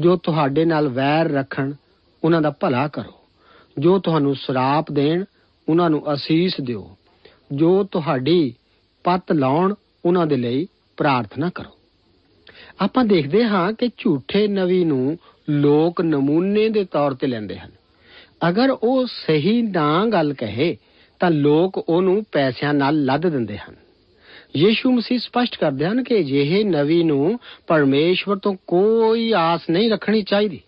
ਜੋ 0.00 0.16
ਤੁਹਾਡੇ 0.16 0.64
ਨਾਲ 0.64 0.88
ਵੈਰ 0.88 1.30
ਰੱਖਣ, 1.30 1.72
ਉਹਨਾਂ 2.24 2.42
ਦਾ 2.42 2.50
ਭਲਾ 2.50 2.88
ਕਰੋ। 2.88 3.14
ਜੋ 3.78 3.98
ਤੁਹਾਨੂੰ 3.98 4.36
ਸਰਾਪ 4.36 4.90
ਦੇਣ, 4.92 5.24
ਉਹਨਾਂ 5.68 5.90
ਨੂੰ 5.90 6.14
ਅਸੀਸ 6.14 6.60
ਦਿਓ। 6.60 6.96
ਜੋ 7.52 7.84
ਤੁਹਾਡੀ 7.84 8.54
ਪੱਤ 9.04 9.32
ਲਾਉਣ, 9.32 9.74
ਉਹਨਾਂ 10.04 10.26
ਦੇ 10.26 10.36
ਲਈ 10.36 10.66
ਪ੍ਰਾਰਥਨਾ 10.96 11.50
ਕਰੋ। 11.54 11.79
ਆਪਾਂ 12.80 13.04
ਦੇਖਦੇ 13.04 13.44
ਹਾਂ 13.44 13.72
ਕਿ 13.72 13.88
ਝੂਠੇ 13.98 14.46
ਨਵੀ 14.48 14.84
ਨੂੰ 14.84 15.18
ਲੋਕ 15.50 16.00
ਨਮੂਨੇ 16.00 16.68
ਦੇ 16.68 16.84
ਤੌਰ 16.84 17.14
ਤੇ 17.14 17.26
ਲੈਂਦੇ 17.26 17.58
ਹਨ। 17.58 17.70
ਅਗਰ 18.48 18.70
ਉਹ 18.70 19.06
ਸਹੀ 19.06 19.60
ਨਾ 19.62 20.06
ਗੱਲ 20.06 20.32
ਕਹੇ, 20.32 20.76
ਤਾਂ 21.20 21.30
ਲੋਕ 21.30 21.78
ਉਹਨੂੰ 21.88 22.24
ਪੈਸਿਆਂ 22.32 22.74
ਨਾਲ 22.74 23.04
ਲੱਦ 23.04 23.26
ਦਿੰਦੇ 23.26 23.58
ਹਨ। 23.58 23.74
ਯੀਸ਼ੂ 24.56 24.92
ਮਸੀਹ 24.92 25.18
ਸਪਸ਼ਟ 25.18 25.58
ਕਰਦੇ 25.58 25.86
ਹਨ 25.86 26.02
ਕਿ 26.02 26.18
ਅਜਿਹੇ 26.20 26.62
ਨਵੀ 26.64 27.02
ਨੂੰ 27.02 27.38
ਪਰਮੇਸ਼ਵਰ 27.66 28.36
ਤੋਂ 28.36 28.54
ਕੋਈ 28.66 29.32
ਆਸ 29.36 29.70
ਨਹੀਂ 29.70 29.90
ਰੱਖਣੀ 29.90 30.22
ਚਾਹੀਦੀ, 30.22 30.60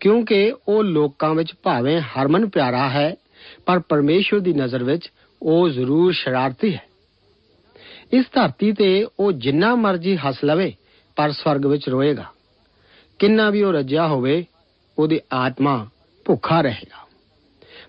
ਕਿਉਂਕਿ 0.00 0.52
ਉਹ 0.68 0.84
ਲੋਕਾਂ 0.84 1.34
ਵਿੱਚ 1.34 1.52
ਭਾਵੇਂ 1.62 2.00
ਹਰਮਨ 2.00 2.48
ਪਿਆਰਾ 2.48 2.88
ਹੈ, 2.88 3.14
ਪਰ 3.66 3.78
ਪਰਮੇਸ਼ਵਰ 3.78 4.40
ਦੀ 4.40 4.52
ਨਜ਼ਰ 4.52 4.84
ਵਿੱਚ 4.84 5.10
ਉਹ 5.42 5.68
ਜ਼ਰੂਰ 5.68 6.12
ਸ਼ਰਾਰਤੀ 6.12 6.72
ਹੈ। 6.74 6.82
ਇਸ 8.12 8.24
ਧਰਤੀ 8.32 8.72
ਤੇ 8.72 9.06
ਉਹ 9.20 9.32
ਜਿੰਨਾ 9.32 9.74
ਮਰਜ਼ੀ 9.74 10.16
ਹੱਸ 10.16 10.44
ਲਵੇ 10.44 10.72
ਪਰ 11.16 11.32
ਸਵਰਗ 11.32 11.66
ਵਿੱਚ 11.66 11.88
ਰੋਏਗਾ। 11.88 12.24
ਕਿੰਨਾ 13.18 13.50
ਵੀ 13.50 13.62
ਉਹ 13.62 13.72
ਰੱਜਿਆ 13.72 14.06
ਹੋਵੇ, 14.06 14.44
ਉਹਦੀ 14.98 15.20
ਆਤਮਾ 15.32 15.88
ਭੁੱਖਾ 16.24 16.60
ਰਹੇਗਾ। 16.60 17.08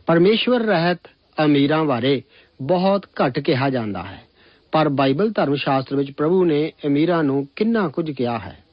ਪਰਮੇਸ਼ਵਰ 0.06 0.60
ਰਹਿਤ 0.60 1.00
ਅਮੀਰਾਂ 1.46 1.86
ਬਾਰੇ 1.86 2.24
ਬਹੁਤ 2.62 3.06
ਘੱਟ 3.06 3.40
ਕਿਹਾ 3.40 3.70
ਜਾਂਦਾ 3.70 4.04
ਹੈ। 4.04 4.24
ਪਰ 4.72 4.90
ਬਾਈਬਲ 4.90 5.32
ਧਰਮ 5.32 5.56
ਸ਼ਾਸਤਰ 5.56 5.96
ਵਿੱਚ 5.96 6.12
ਪ੍ਰਭੂ 6.12 6.46
ਨੇ 6.46 6.72
ਅਮੀਰਾਂ 6.86 7.24
ਨੂੰ 7.24 7.48
ਕਿੰਨਾ 7.56 7.88
ਕੁਝ 7.88 8.12
ਕਿਹਾ 8.12 8.40
ਹੈ। 8.40 8.64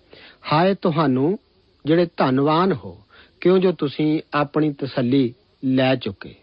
ਹਾਏ 0.53 0.75
ਤੁਹਾਨੂੰ 0.75 1.39
ਜਿਹੜੇ 1.87 2.07
ਧੰਨਵਾਨ 2.17 2.73
ਹੋ, 2.73 3.03
ਕਿਉਂ 3.41 3.59
ਜੋ 3.59 3.73
ਤੁਸੀਂ 3.73 4.21
ਆਪਣੀ 4.35 4.73
ਤਸੱਲੀ 4.73 5.35
ਲੈ 5.65 5.97
ਚੁੱਕੇ? 5.97 6.35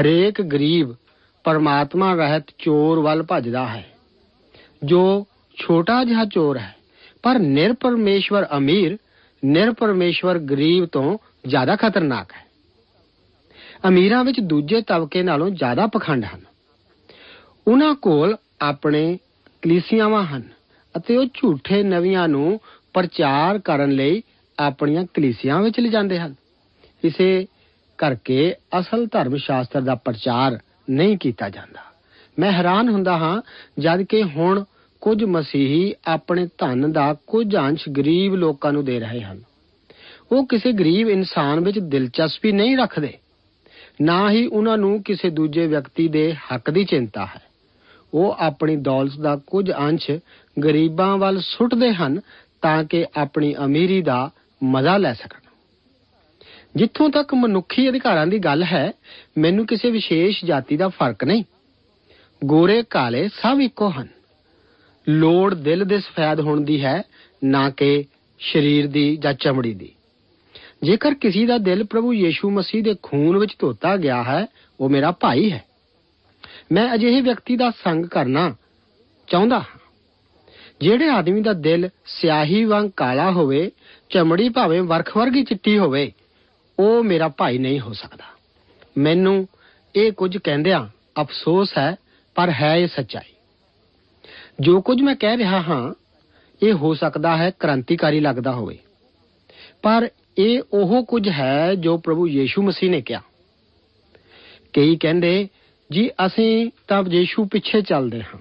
ਹਰੇਕ 0.00 0.42
ਗਰੀਬ 0.42 0.94
ਪਰਮਾਤਮਾ 1.44 2.14
ਰਹਿਤ 2.14 2.44
ਚੋਰ 2.58 2.98
ਵੱਲ 2.98 3.22
ਭੱਜਦਾ 3.22 3.68
ਹੈ। 3.68 3.86
ਜੋ 4.84 5.26
ਛੋਟਾ 5.56 6.04
ਜਿਹਾ 6.04 6.24
ਚੋਰ 6.24 6.58
ਹੈ 6.58 6.77
ਪਰ 7.22 7.38
ਨਿਰਪਰਮੇਸ਼ਵਰ 7.38 8.46
ਅਮੀਰ, 8.56 8.98
ਨਿਰਪਰਮੇਸ਼ਵਰ 9.44 10.38
ਗਰੀਬ 10.38 10.86
ਤੋਂ 10.86 11.18
ਜ਼ਿਆਦਾ 11.46 11.76
ਖਤਰਨਾਕ 11.76 12.32
ਹੈ। 12.32 12.48
ਅਮੀਰਾਂ 13.88 14.24
ਵਿੱਚ 14.24 14.40
ਦੂਜੇ 14.40 14.80
ਤਬਕੇ 14.80 15.22
ਨਾਲੋਂ 15.22 15.50
ਜ਼ਿਆਦਾ 15.50 15.86
ਪਖੰਡ 15.86 16.24
ਹਨ। 16.24 16.40
ਉਹਨਾਂ 17.68 17.94
ਕੋਲ 17.94 18.36
ਆਪਣੇ 18.60 19.18
ਕਲੀਸਿਆਵਾਂ 19.62 20.24
ਹਨ 20.24 20.42
ਅਤੇ 20.96 21.16
ਉਹ 21.16 21.24
ਝੂਠੇ 21.24 21.82
ਨਵੀਆਂ 21.82 22.28
ਨੂੰ 22.28 22.60
ਪ੍ਰਚਾਰ 22.94 23.58
ਕਰਨ 23.58 23.90
ਲਈ 23.90 24.22
ਆਪਣੀਆਂ 24.58 25.04
ਕਲੀਸਿਆਂ 25.14 25.62
ਵਿੱਚ 25.62 25.80
ਲਿਜਾਂਦੇ 25.80 26.18
ਹਨ। 26.18 26.34
ਇਸੇ 27.04 27.46
ਕਰਕੇ 27.98 28.54
ਅਸਲ 28.78 29.06
ਧਰਮ 29.06 29.36
ਸ਼ਾਸਤਰ 29.36 29.80
ਦਾ 29.80 29.94
ਪ੍ਰਚਾਰ 29.94 30.58
ਨਹੀਂ 30.90 31.18
ਕੀਤਾ 31.18 31.48
ਜਾਂਦਾ। 31.48 31.80
ਮੈਂ 32.38 32.52
ਹੈਰਾਨ 32.52 32.88
ਹੁੰਦਾ 32.88 33.16
ਹਾਂ 33.16 33.42
ਜਦ 33.78 34.02
ਕਿ 34.02 34.22
ਹੁਣ 34.22 34.64
ਕੁਝ 35.00 35.24
ਮਸੀਹੀ 35.24 35.94
ਆਪਣੇ 36.06 36.46
ਧਨ 36.46 36.92
ਦਾ 36.92 37.16
ਕੁਝ 37.26 37.56
ਅੰਸ਼ 37.56 37.88
ਗਰੀਬ 37.88 38.34
ਲੋਕਾਂ 38.34 38.72
ਨੂੰ 38.72 38.84
ਦੇ 38.84 39.00
ਰਹੇ 39.00 39.20
ਹਨ। 39.20 39.42
ਉਹ 40.32 40.46
ਕਿਸੇ 40.46 40.72
ਗਰੀਬ 40.72 41.08
ਇਨਸਾਨ 41.08 41.60
ਵਿੱਚ 41.60 41.78
ਦਿਲਚਸਪੀ 41.78 42.52
ਨਹੀਂ 42.52 42.76
ਰੱਖਦੇ। 42.76 43.18
ਨਾ 44.02 44.30
ਹੀ 44.30 44.46
ਉਹਨਾਂ 44.46 44.78
ਨੂੰ 44.78 45.02
ਕਿਸੇ 45.02 45.30
ਦੂਜੇ 45.30 45.66
ਵਿਅਕਤੀ 45.66 46.08
ਦੇ 46.08 46.34
ਹੱਕ 46.34 46.70
ਦੀ 46.70 46.84
ਚਿੰਤਾ 46.84 47.26
ਹੈ। 47.26 47.42
ਉਹ 48.14 48.32
ਆਪਣੀ 48.32 48.76
ਦੌਲਤ 48.76 49.16
ਦਾ 49.20 49.40
ਕੁਝ 49.46 49.72
ਅੰਸ਼ 49.72 50.10
ਗਰੀਬਾਂ 50.62 51.18
ਵੱਲ 51.18 51.40
ਸੁੱਟਦੇ 51.40 51.94
ਹਨ 51.94 52.20
ਤਾਂ 52.62 52.84
ਕਿ 52.84 53.06
ਆਪਣੀ 53.16 53.54
ਅਮੀਰੀ 53.64 54.02
ਦਾ 54.02 54.30
ਮਜ਼ਾ 54.64 54.96
ਲੈ 54.96 55.12
ਸਕਣ। 55.12 55.38
ਜਿੱਥੋਂ 56.76 57.10
ਤੱਕ 57.10 57.34
ਮਨੁੱਖੀ 57.34 57.88
ਅਧਿਕਾਰਾਂ 57.88 58.26
ਦੀ 58.26 58.38
ਗੱਲ 58.38 58.62
ਹੈ, 58.62 58.92
ਮੈਨੂੰ 59.38 59.66
ਕਿਸੇ 59.66 59.90
ਵਿਸ਼ੇਸ਼ 59.90 60.44
ਜਾਤੀ 60.44 60.76
ਦਾ 60.76 60.88
ਫ਼ਰਕ 60.88 61.24
ਨਹੀਂ। 61.24 61.44
ਗੋਰੇ 62.44 62.82
ਕਾਲੇ 62.90 63.28
ਸਭ 63.28 63.60
ਇੱਕੋ 63.60 63.90
ਹਨ। 63.90 64.17
ਲੋੜ 65.08 65.54
ਦਿਲ 65.54 65.84
ਦੇ 65.84 65.98
ਸਫੈਦ 65.98 66.40
ਹੋਣ 66.40 66.60
ਦੀ 66.60 66.84
ਹੈ, 66.84 67.02
ਨਾ 67.44 67.70
ਕਿ 67.70 68.04
ਸਰੀਰ 68.40 68.86
ਦੀ 68.86 69.16
ਜਾਂ 69.16 69.32
ਚਮੜੀ 69.34 69.74
ਦੀ। 69.74 69.92
ਜੇਕਰ 70.82 71.14
ਕਿਸੇ 71.14 71.46
ਦਾ 71.46 71.58
ਦਿਲ 71.58 71.84
ਪ੍ਰਭੂ 71.84 72.12
ਯੀਸ਼ੂ 72.12 72.50
ਮਸੀਹ 72.50 72.82
ਦੇ 72.82 72.94
ਖੂਨ 73.02 73.38
ਵਿੱਚ 73.38 73.54
ਧੋਤਾ 73.58 73.96
ਗਿਆ 73.96 74.22
ਹੈ, 74.22 74.46
ਉਹ 74.80 74.88
ਮੇਰਾ 74.88 75.10
ਭਾਈ 75.10 75.50
ਹੈ। 75.52 75.64
ਮੈਂ 76.72 76.94
ਅਜਿਹੇ 76.94 77.20
ਵਿਅਕਤੀ 77.20 77.56
ਦਾ 77.56 77.70
ਸੰਗ 77.70 78.04
ਕਰਨਾ 78.04 78.54
ਚਾਹੁੰਦਾ 79.28 79.58
ਹਾਂ, 79.58 79.78
ਜਿਹੜੇ 80.80 81.08
ਆਦਮੀ 81.08 81.40
ਦਾ 81.40 81.52
ਦਿਲ 81.52 81.88
ਸਿਆਹੀ 82.06 82.64
ਵਾਂਗ 82.64 82.90
ਕਾਲਾ 82.96 83.30
ਹੋਵੇ, 83.30 83.70
ਚਮੜੀ 84.10 84.48
ਭਾਵੇਂ 84.48 84.82
ਵਰਖ 84.82 85.16
ਵਰਗੀ 85.16 85.44
ਚਿੱਟੀ 85.44 85.78
ਹੋਵੇ, 85.78 86.12
ਉਹ 86.78 87.04
ਮੇਰਾ 87.04 87.28
ਭਾਈ 87.28 87.58
ਨਹੀਂ 87.58 87.80
ਹੋ 87.80 87.92
ਸਕਦਾ। 87.92 88.24
ਮੈਨੂੰ 88.98 89.46
ਇਹ 89.96 90.12
ਕੁਝ 90.12 90.36
ਕਹਿੰਦਿਆਂ 90.38 90.86
ਅਫਸੋਸ 91.20 91.72
ਹੈ, 91.78 91.96
ਪਰ 92.34 92.50
ਹੈ 92.50 92.74
ਇਹ 92.76 92.88
ਸੱਚਾਈ। 92.88 93.34
ਜੋ 94.58 94.80
ਕੁਝ 94.80 95.00
ਮੈਂ 95.02 95.14
ਕਹਿ 95.14 95.36
ਰਿਹਾ 95.36 95.60
ਹਾਂ, 95.62 95.92
ਇਹ 96.62 96.72
ਹੋ 96.72 96.94
ਸਕਦਾ 96.94 97.36
ਹੈ 97.36 97.50
ਕ੍ਰਾਂਤੀਕਾਰੀ 97.58 98.20
ਲੱਗਦਾ 98.20 98.52
ਹੋਵੇ। 98.52 98.78
ਪਰ 99.82 100.08
ਇਹ 100.38 100.60
ਉਹ 100.72 101.04
ਕੁਝ 101.04 101.28
ਹੈ 101.28 101.74
ਜੋ 101.74 101.96
ਪ੍ਰਭੂ 101.98 102.26
ਯੀਸ਼ੂ 102.26 102.62
ਮਸੀਹ 102.62 102.90
ਨੇ 102.90 103.00
ਕਿਹਾ। 103.00 103.20
ਕਈ 104.72 104.96
ਕਹਿੰਦੇ, 104.96 105.48
ਜੀ 105.90 106.08
ਅਸੀਂ 106.26 106.70
ਤਾਂ 106.88 107.02
ਯੀਸ਼ੂ 107.10 107.44
ਪਿੱਛੇ 107.44 107.80
ਚੱਲਦੇ 107.82 108.22
ਹਾਂ, 108.22 108.40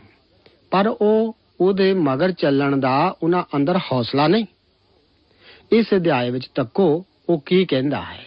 ਪਰ 0.71 0.87
ਉਹ 0.87 1.35
ਉਹਦੇ 1.61 1.93
ਮਗਰ 1.93 2.31
ਚੱਲਣ 2.31 2.77
ਦਾ 2.77 3.15
ਉਹਨਾਂ 3.23 3.43
ਅੰਦਰ 3.55 3.77
ਹੌਸਲਾ 3.77 4.27
ਨਹੀਂ। 4.27 4.45
ਇਸ 5.71 5.93
ਅਧਿਆਇ 5.95 6.29
ਵਿੱਚ 6.31 6.47
ਤੱਕੋ 6.55 7.05
ਉਹ 7.29 7.41
ਕੀ 7.45 7.65
ਕਹਿੰਦਾ 7.65 8.01
ਹੈ, 8.01 8.25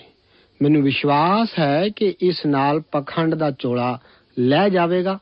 ਮੈਨੂੰ 0.60 0.82
ਵਿਸ਼ਵਾਸ 0.82 1.58
ਹੈ 1.58 1.88
ਕਿ 1.96 2.14
ਇਸ 2.20 2.46
ਨਾਲ 2.46 2.80
ਪਖੰਡ 2.92 3.34
ਦਾ 3.34 3.50
ਚੋਲਾ 3.50 3.98
ਲੈ 4.38 4.68
ਜਾਵੇਗਾ 4.68 5.18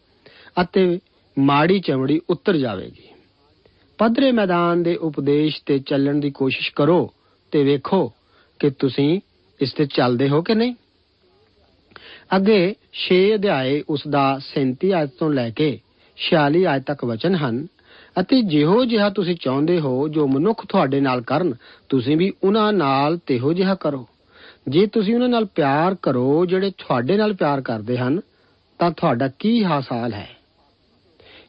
ਅਤੇ 0.63 0.99
ਮਾੜੀ 1.39 1.81
ਚਮੜੀ 1.81 2.21
ਉਤਰ 2.31 2.57
ਜਾਵੇਗੀ। 2.57 3.09
ਪੱਧਰੇ 3.99 4.33
ਮੈਦਾਨ 4.33 4.83
ਦੇ 4.83 4.97
ਉਪਦੇਸ਼ 4.97 5.63
ਤੇ 5.67 5.79
ਚੱਲਣ 5.79 6.21
ਦੀ 6.21 6.31
ਕੋਸ਼ਿਸ਼ 6.31 6.73
ਕਰੋ 6.73 7.13
ਤੇ 7.51 7.65
ਵੇਖੋ 7.65 8.13
ਕਿ 8.59 8.71
ਤੁਸੀਂ 8.71 9.21
ਇਸ 9.61 9.73
ਤੇ 9.73 9.87
ਚੱਲਦੇ 9.87 10.29
ਹੋ 10.29 10.43
ਕਿ 10.43 10.55
ਨਹੀਂ। 10.55 10.75
ਅੱਗੇ 12.37 12.75
6 12.93 13.35
ਅਧਿਆਏ 13.35 13.85
ਉਸ 13.89 14.03
ਦਾ 14.09 14.41
37 14.55 14.93
ਆਇਤ 14.93 15.11
ਤੋਂ 15.19 15.31
ਲੈ 15.31 15.51
ਕੇ 15.51 15.81
46 16.19 16.65
ਆਇਤ 16.65 16.83
ਤੱਕ 16.83 17.05
ਵਚਨ 17.05 17.35
ਹਨ, 17.35 17.67
ਅਤੇ 18.21 18.43
ਜਿਹੋ 18.43 18.85
ਜਿਹਾ 18.85 19.11
ਤੁਸੀਂ 19.11 19.37
ਚਾਹੁੰਦੇ 19.41 19.81
ਹੋ, 19.81 20.09
ਜੋ 20.09 20.27
ਮਨੁੱਖ 20.27 20.67
ਤੁਹਾਡੇ 20.67 21.01
ਨਾਲ 21.01 21.21
ਕਰਨ, 21.21 21.55
ਤੁਸੀਂ 21.89 22.17
ਵੀ 22.17 22.33
ਉਹਨਾਂ 22.45 22.73
ਨਾਲ 22.73 23.19
ਤੇਹੋ 23.27 23.53
ਜਿਹਾ 23.53 23.75
ਕਰੋ। 23.75 24.09
ਜੇ 24.69 24.87
ਤੁਸੀਂ 24.87 25.15
ਉਹਨਾਂ 25.15 25.29
ਨਾਲ 25.29 25.45
ਪਿਆਰ 25.45 25.97
ਕਰੋ, 26.03 26.47
ਜਿਹੜੇ 26.47 26.71
ਤੁਹਾਡੇ 26.71 27.17
ਨਾਲ 27.17 27.35
ਪਿਆਰ 27.35 27.61
ਕਰਦੇ 27.61 27.99
ਹਨ, 27.99 28.21
ਤਾਂ 28.79 28.91
ਤੁਹਾਡਾ 28.91 29.29
ਕੀ 29.29 29.65
ਹਾਸਾਲ 29.65 30.13
ਹੈ? 30.13 30.38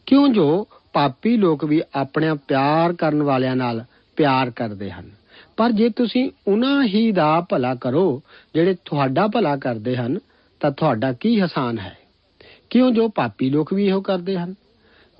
ਕਿਉਂ 0.09 0.29
ਜੋ 0.29 0.67
ਪਾਪੀ 0.93 1.37
ਲੋਕ 1.37 1.65
ਵੀ 1.65 1.81
ਆਪਣੇ 1.95 2.33
ਪਿਆਰ 2.33 2.93
ਕਰਨ 2.93 3.23
ਵਾਲਿਆਂ 3.23 3.55
ਨਾਲ 3.55 3.83
ਪਿਆਰ 4.15 4.49
ਕਰਦੇ 4.49 4.91
ਹਨ? 4.91 5.09
ਪਰ 5.57 5.71
ਜੇ 5.71 5.89
ਤੁਸੀਂ 5.89 6.31
ਉਹਨਾਂ 6.47 6.83
ਹੀ 6.83 7.11
ਦਾ 7.11 7.45
ਭਲਾ 7.49 7.75
ਕਰੋ, 7.75 8.21
ਜਿਹੜੇ 8.53 8.75
ਤੁਹਾਡਾ 8.85 9.27
ਭਲਾ 9.27 9.57
ਕਰਦੇ 9.57 9.95
ਹਨ, 9.95 10.19
ਤਾਂ 10.59 10.71
ਤੁਹਾਡਾ 10.71 11.13
ਕੀ 11.13 11.41
ਹਸਾਨ 11.41 11.79
ਹੈ? 11.79 11.97
ਕਿਉਂ 12.69 12.91
ਜੋ 12.91 13.09
ਪਾਪੀ 13.09 13.49
ਲੋਕ 13.49 13.73
ਵੀ 13.73 13.87
ਇਹੋ 13.87 14.01
ਕਰਦੇ 14.01 14.37
ਹਨ? 14.37 14.55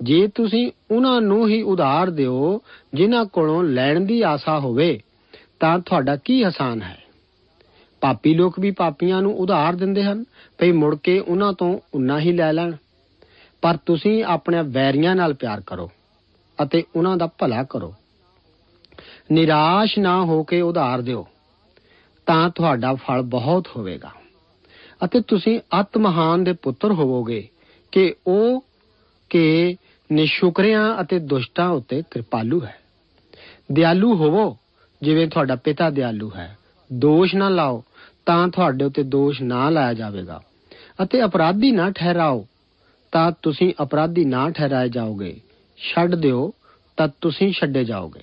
ਜੇ 0.02 0.28
ਤੁਸੀਂ 0.34 0.72
ਉਹਨਾਂ 0.90 1.20
ਨੂੰ 1.20 1.48
ਹੀ 1.48 1.62
ਉਧਾਰ 1.62 2.10
ਦਿਓ, 2.10 2.60
ਜਿਨ੍ਹਾਂ 2.94 3.24
ਕੋਲੋਂ 3.24 3.64
ਲੈਣ 3.64 4.00
ਦੀ 4.00 4.22
ਆਸਾ 4.22 4.58
ਹੋਵੇ, 4.58 5.00
ਤਾਂ 5.60 5.78
ਤੁਹਾਡਾ 5.78 6.16
ਕੀ 6.16 6.44
ਹਸਾਨ 6.44 6.82
ਹੈ? 6.82 6.98
ਪਾਪੀ 8.00 8.34
ਲੋਕ 8.34 8.60
ਵੀ 8.60 8.70
ਪਾਪੀਆਂ 8.70 9.22
ਨੂੰ 9.22 9.38
ਉਧਾਰ 9.38 9.76
ਦਿੰਦੇ 9.76 10.04
ਹਨ, 10.04 10.24
ਭਈ 10.58 10.72
ਮੁੜ 10.72 10.96
ਕੇ 10.96 11.18
ਉਹਨਾਂ 11.18 11.52
ਤੋਂ 11.52 11.78
ਉਨਾ 11.94 12.20
ਹੀ 12.20 12.32
ਲੈ 12.32 12.52
ਲੈਣ। 12.52 12.72
ਪਰ 13.62 13.76
ਤੁਸੀਂ 13.86 14.24
ਆਪਣੇ 14.24 14.62
ਵੈਰੀਆਂ 14.62 15.16
ਨਾਲ 15.16 15.34
ਪਿਆਰ 15.34 15.60
ਕਰੋ 15.60 15.90
ਅਤੇ 16.62 16.84
ਉਹਨਾਂ 16.96 17.16
ਦਾ 17.16 17.26
ਭਲਾ 17.26 17.64
ਕਰੋ। 17.64 17.94
ਨਿਰਾਸ਼ 19.32 19.98
ਨਾ 19.98 20.24
ਹੋ 20.24 20.42
ਕੇ 20.42 20.60
ਉਧਾਰ 20.60 21.02
ਦਿਓ, 21.02 21.26
ਤਾਂ 22.26 22.50
ਤੁਹਾਡਾ 22.50 22.94
ਫਲ 22.94 23.22
ਬਹੁਤ 23.22 23.68
ਹੋਵੇਗਾ। 23.76 24.10
ਅਤੇ 25.04 25.20
ਤੁਸੀਂ 25.20 25.60
ਅਤ 25.80 25.98
ਮਹਾਨ 25.98 26.44
ਦੇ 26.44 26.52
ਪੁੱਤਰ 26.52 26.92
ਹੋਵੋਗੇ 26.92 27.48
ਕਿ 27.92 28.14
ਉਹ 28.26 28.64
ਕਿ 29.30 29.76
ਨਿਸ਼ੁਕਰਿਆਂ 30.12 31.00
ਅਤੇ 31.00 31.18
ਦੁਸ਼ਟਾਂ 31.18 31.68
ਉੱਤੇ 31.68 32.02
ਕਿਰਪਾਲੂ 32.10 32.64
ਹੈ। 32.64 32.74
ਦਿਆਲੂ 33.72 34.16
ਹੋਵੋ, 34.16 34.56
ਜਿਵੇਂ 35.02 35.28
ਤੁਹਾਡਾ 35.28 35.56
ਪਿਤਾ 35.56 35.90
ਦਿਆਲੂ 35.90 36.32
ਹੈ। 36.36 36.58
ਦੋਸ਼ 36.92 37.34
ਨਾ 37.34 37.48
ਲਾਓ, 37.48 37.84
ਤਾਂ 38.26 38.48
ਤੁਹਾਡੇ 38.48 38.84
ਉੱਤੇ 38.84 39.02
ਦੋਸ਼ 39.02 39.42
ਨਾ 39.42 39.70
ਲਾਇਆ 39.70 39.94
ਜਾਵੇਗਾ। 39.94 40.40
ਅਤੇ 41.02 41.24
ਅਪਰਾਧੀ 41.24 41.70
ਨਾ 41.70 41.90
ਠਹਿਰਾਓ 41.90 42.46
ਤਾਂ 43.12 43.32
ਤੁਸੀਂ 43.42 43.74
ਅਪਰਾਧੀ 43.82 44.24
ਨਾ 44.24 44.50
ਠਹਿਰਾਏ 44.50 44.88
ਜਾਓਗੇ। 44.88 45.40
ਛੱਡ 45.78 46.14
ਦਿਓ, 46.14 46.52
ਤਾਂ 46.96 47.08
ਤੁਸੀਂ 47.20 47.52
ਛੱਡੇ 47.52 47.84
ਜਾਓਗੇ। 47.84 48.20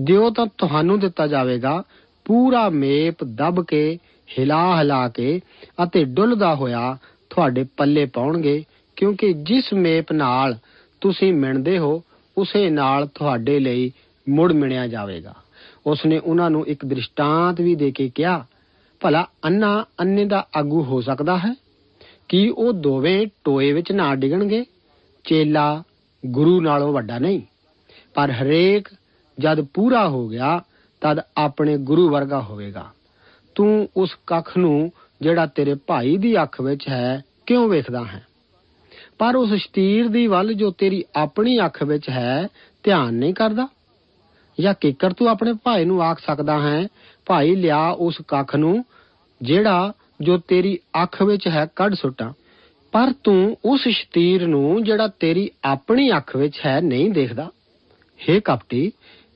ਦਿਓ 0.00 0.30
ਤਾਂ 0.30 0.46
ਤੁਹਾਨੂੰ 0.58 1.00
ਦਿੱਤਾ 1.00 1.26
ਜਾਵੇਗਾ। 1.26 1.82
ਪੂਰਾ 2.24 2.68
ਮੇਪ 2.68 3.24
ਦਬ 3.24 3.64
ਕੇ, 3.64 3.98
ਹਿਲਾ 4.38 4.78
ਹਿਲਾ 4.78 5.08
ਕੇ 5.08 5.40
ਅਤੇ 5.84 6.04
ਡੁੱਲਦਾ 6.04 6.54
ਹੋਇਆ 6.54 6.98
ਤੁਹਾਡੇ 7.30 7.66
ਪੱਲੇ 7.76 8.06
ਪਾਉਣਗੇ, 8.06 8.64
ਕਿਉਂਕਿ 8.96 9.32
ਜਿਸ 9.32 9.72
ਮੇਪ 9.72 10.12
ਨਾਲ 10.12 10.58
ਤੁਸੀਂ 11.00 11.32
ਮਿਣਦੇ 11.32 11.78
ਹੋ, 11.78 12.02
ਉਸੇ 12.38 12.70
ਨਾਲ 12.70 13.06
ਤੁਹਾਡੇ 13.06 13.58
ਲਈ 13.58 13.92
ਮੁੜ 14.28 14.52
ਮਿਣਿਆ 14.52 14.86
ਜਾਵੇਗਾ। 14.86 15.34
ਉਸਨੇ 15.86 16.18
ਉਹਨਾਂ 16.18 16.50
ਨੂੰ 16.50 16.66
ਇੱਕ 16.66 16.84
ਦ੍ਰਿਸ਼ਟਾਂਤ 16.84 17.60
ਵੀ 17.60 17.74
ਦੇ 17.74 17.90
ਕੇ 17.90 18.10
ਕਿਹਾ, 18.14 18.46
ਭਲਾ 19.00 19.26
ਅੰਨਾ 19.44 19.84
ਅੰਨੇ 20.00 20.24
ਦਾ 20.24 20.46
ਆਗੂ 20.56 20.84
ਹੋ 20.84 21.00
ਸਕਦਾ 21.00 21.38
ਹੈ? 21.38 21.54
ਕੀ 22.28 22.48
ਉਹ 22.48 22.72
ਦੋਵੇਂ 22.72 23.26
ਟੋਏ 23.44 23.72
ਵਿੱਚ 23.72 23.92
ਨਾ 23.92 24.14
ਡਿਗਣਗੇ? 24.14 24.64
ਚੇਲਾ 25.24 25.82
ਗੁਰੂ 26.26 26.60
ਨਾਲੋਂ 26.60 26.92
ਵੱਡਾ 26.92 27.18
ਨਹੀਂ। 27.18 27.40
ਪਰ 28.14 28.30
ਹਰੇਕ 28.30 28.88
ਜਦ 29.38 29.60
ਪੂਰਾ 29.60 30.08
ਹੋ 30.08 30.28
ਗਿਆ, 30.28 30.60
ਤਦ 31.00 31.20
ਆਪਣੇ 31.36 31.76
ਗੁਰੂ 31.76 32.08
ਵਰਗਾ 32.08 32.40
ਹੋਵੇਗਾ। 32.40 32.90
ਤੂੰ 33.54 33.88
ਉਸ 33.96 34.16
ਕੱਖ 34.26 34.58
ਨੂੰ 34.58 34.92
ਜਿਹੜਾ 35.20 35.46
ਤੇਰੇ 35.46 35.74
ਭਾਈ 35.74 36.16
ਦੀ 36.16 36.42
ਅੱਖ 36.42 36.60
ਵਿੱਚ 36.60 36.88
ਹੈ, 36.88 37.22
ਕਿਉਂ 37.46 37.68
ਵੇਖਦਾ 37.68 38.04
ਹੈ? 38.04 38.26
ਪਰ 39.18 39.36
ਉਸ 39.36 39.54
ਸ਼ਤੀਰ 39.54 40.08
ਦੀ 40.08 40.26
ਵੱਲ 40.26 40.54
ਜੋ 40.54 40.70
ਤੇਰੀ 40.70 41.04
ਆਪਣੀ 41.16 41.58
ਅੱਖ 41.64 41.82
ਵਿੱਚ 41.82 42.08
ਹੈ, 42.08 42.48
ਧਿਆਨ 42.82 43.14
ਨਹੀਂ 43.14 43.34
ਕਰਦਾ? 43.34 43.68
ਜਾਂ 44.60 44.74
ਕਿਕਰ 44.80 45.12
ਤੂੰ 45.12 45.28
ਆਪਣੇ 45.28 45.52
ਭਾਈ 45.64 45.84
ਨੂੰ 45.84 46.02
ਆਖ 46.02 46.20
ਸਕਦਾ 46.26 46.60
ਹੈ, 46.60 46.88
ਭਾਈ 47.26 47.54
ਲਿਆ 47.54 47.88
ਉਸ 47.88 48.18
ਕੱਖ 48.28 48.56
ਨੂੰ 48.56 48.84
ਜਿਹੜਾ 49.42 49.92
ਜੋ 50.20 50.36
ਤੇਰੀ 50.38 50.78
ਅੱਖ 51.02 51.22
ਵਿੱਚ 51.22 51.46
ਹੈ, 51.48 51.66
ਕੱਢ 51.76 51.94
ਸੁੱਟਾਂ। 51.94 52.32
ਪਰ 52.92 53.12
ਤੂੰ 53.24 53.56
ਉਸ 53.64 53.88
ਸ਼ਤੀਰ 53.88 54.46
ਨੂੰ 54.46 54.84
ਜਿਹੜਾ 54.84 55.08
ਤੇਰੀ 55.20 55.48
ਆਪਣੀ 55.64 56.10
ਅੱਖ 56.16 56.36
ਵਿੱਚ 56.36 56.60
ਹੈ, 56.66 56.80
ਨਹੀਂ 56.80 57.10
ਦੇਖਦਾ। 57.10 57.48
ਹੇ 58.20 58.40
ਕਪਟੀ, 58.40 58.90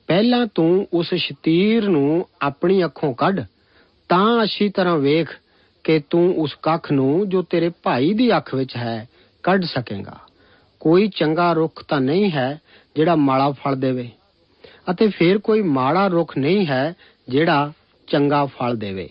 ਪਹਿਲਾਂ 0.07 0.45
ਤੂੰ 0.55 0.87
ਉਸ 0.93 1.13
ਸ਼ਤੀਰ 1.13 1.87
ਨੂੰ 1.87 2.25
ਆਪਣੀ 2.41 2.83
ਅੱਖੋਂ 2.85 3.13
ਕੱਢ। 3.13 3.41
ਤਾਂ 4.09 4.43
ਅੱਛੀ 4.43 4.69
ਤਰ੍ਹਾਂ 4.69 4.97
ਵੇਖ 4.97 5.29
ਕਿ 5.83 5.99
ਤੂੰ 6.09 6.33
ਉਸ 6.37 6.55
ਕੱਖ 6.61 6.91
ਨੂੰ 6.91 7.29
ਜੋ 7.29 7.41
ਤੇਰੇ 7.41 7.69
ਭਾਈ 7.83 8.13
ਦੀ 8.13 8.35
ਅੱਖ 8.37 8.53
ਵਿੱਚ 8.55 8.75
ਹੈ, 8.75 9.07
ਕੱਢ 9.43 9.65
ਸਕੇਗਾ। 9.65 10.17
ਕੋਈ 10.81 11.07
ਚੰਗਾ 11.09 11.51
ਰੁੱਖ 11.53 11.83
ਤਾਂ 11.83 11.99
ਨਹੀਂ 12.01 12.31
ਹੈ 12.31 12.59
ਜਿਹੜਾ 12.95 13.15
ਮਾੜਾ 13.15 13.51
ਫਲ 13.51 13.75
ਦੇਵੇ, 13.75 14.09
ਅਤੇ 14.91 15.07
ਫਿਰ 15.07 15.37
ਕੋਈ 15.37 15.61
ਮਾੜਾ 15.61 16.07
ਰੁੱਖ 16.07 16.37
ਨਹੀਂ 16.37 16.65
ਹੈ 16.67 16.93
ਜਿਹੜਾ 17.29 17.71
ਚੰਗਾ 18.07 18.45
ਫਲ 18.45 18.77
ਦੇਵੇ। 18.77 19.09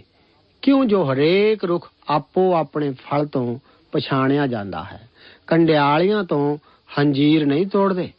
ਕਿਉਂ 0.62 0.84
ਜੋ 0.84 1.12
ਹਰੇਕ 1.12 1.64
ਰੁੱਖ 1.64 1.90
ਆਪੋ 2.08 2.54
ਆਪਣੇ 2.54 2.90
ਫਲ 2.90 3.26
ਤੋਂ 3.26 3.58
ਪਛਾਣਿਆ 3.92 4.46
ਜਾਂਦਾ 4.46 4.84
ਹੈ? 4.84 5.08
ਕੰਡਿਆਲੀਆਂ 5.46 6.24
ਤੋਂ 6.24 6.58
ਹੰਜੀਰ 6.98 7.46
ਨਹੀਂ 7.46 7.66
ਤੋੜਦੇ, 7.66 8.10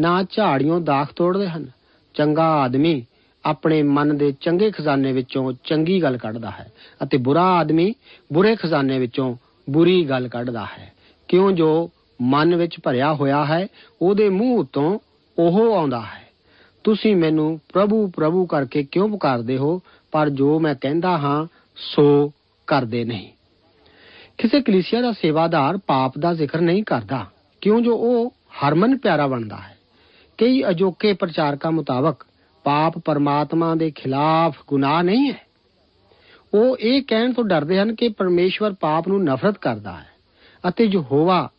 ਨਾ 0.00 0.22
ਝਾੜੀਆਂ 0.22 0.80
ਦਾਖ 0.80 1.12
ਤੋੜਦੇ 1.12 1.48
ਹਨ। 1.48 1.66
ਚੰਗਾ 2.14 2.44
ਆਦਮੀ 2.44 3.04
ਆਪਣੇ 3.44 3.82
ਮਨ 3.82 4.16
ਦੇ 4.16 4.32
ਚੰਗੇ 4.40 4.70
ਖਜ਼ਾਨੇ 4.70 5.12
ਵਿੱਚੋਂ 5.12 5.52
ਚੰਗੀ 5.64 6.02
ਗੱਲ 6.02 6.16
ਕੱਢਦਾ 6.16 6.50
ਹੈ 6.50 6.72
ਅਤੇ 7.02 7.18
ਬੁਰਾ 7.18 7.44
ਆਦਮੀ 7.44 7.94
ਬੁਰੇ 8.32 8.56
ਖਜ਼ਾਨੇ 8.56 8.98
ਵਿੱਚੋਂ 8.98 9.36
ਬੁਰੀ 9.70 10.04
ਗੱਲ 10.04 10.28
ਕੱਢਦਾ 10.28 10.66
ਹੈ। 10.78 10.92
ਕਿਉਂ 11.28 11.52
ਜੋ 11.52 11.90
ਮਨ 12.22 12.56
ਵਿੱਚ 12.56 12.76
ਭਰਿਆ 12.82 13.14
ਹੋਇਆ 13.14 13.44
ਹੈ, 13.44 13.66
ਉਹਦੇ 14.02 14.28
ਮੂੰਹ 14.28 14.64
ਤੋਂ 14.72 14.98
ਉਹ 15.38 15.76
ਆਉਂਦਾ 15.76 16.00
ਹੈ। 16.00 16.26
ਤੁਸੀਂ 16.84 17.16
ਮੈਨੂੰ 17.16 17.60
ਪ੍ਰਭੂ 17.72 18.10
ਪ੍ਰਭੂ 18.16 18.46
ਕਰਕੇ 18.46 18.86
ਕਿਉਂ 18.92 19.08
ਪੁਕਾਰਦੇ 19.08 19.56
ਹੋ? 19.56 19.82
ਪਰ 20.12 20.30
ਜੋ 20.30 20.60
ਮੈਂ 20.60 20.74
ਕਹਿੰਦਾ 20.74 21.18
ਹਾਂ 21.18 21.46
ਸੋ 21.76 22.32
ਕਰਦੇ 22.66 23.04
ਨਹੀਂ। 23.04 23.28
ਕਿਸੇ 24.38 24.60
ਕਲੀਸਿਆ 24.60 25.00
ਦਾ 25.00 25.12
ਸੇਵਾਦਾਰ 25.12 25.76
ਪਾਪ 25.76 26.18
ਦਾ 26.18 26.34
ਜ਼ਿਕਰ 26.34 26.60
ਨਹੀਂ 26.60 26.84
ਕਰਦਾ, 26.84 27.26
ਕਿਉਂ 27.60 27.80
ਜੋ 27.80 27.96
ਉਹ 27.96 28.30
ਹਰਮਨ 28.30 28.98
ਪਿਆਰਾ 28.98 29.26
ਬਣਦਾ 29.26 29.56
ਹੈ। 29.56 29.76
ਕਈ 30.38 30.62
ਅਜੋਕੇ 30.68 31.12
ਪ੍ਰਚਾਰਕਾਂ 31.12 31.72
ਮੁਤਾਬਕ 31.72 32.26
ਪਾਪ 32.64 32.98
ਪਰਮਾਤਮਾ 32.98 33.74
ਦੇ 33.74 33.90
ਖਿਲਾਫ 33.90 34.56
ਗੁਨਾਹ 34.68 35.02
ਨਹੀਂ 35.02 35.32
ਹੈ। 35.32 35.46
ਉਹ 36.54 36.76
ਇਹ 36.80 37.02
ਕਹਿਣ 37.02 37.32
ਤੋਂ 37.32 37.44
ਡਰਦੇ 37.44 37.78
ਹਨ 37.78 37.94
ਕਿ 37.94 38.08
ਪਰਮੇਸ਼ਵਰ 38.08 38.74
ਪਾਪ 38.80 39.08
ਨੂੰ 39.08 39.24
ਨਫ਼ਰਤ 39.24 39.58
ਕਰਦਾ 39.58 39.92
ਹੈ 39.92 40.06
ਅਤੇ 40.68 40.84
ਯਹੋਵਾ 40.84 41.50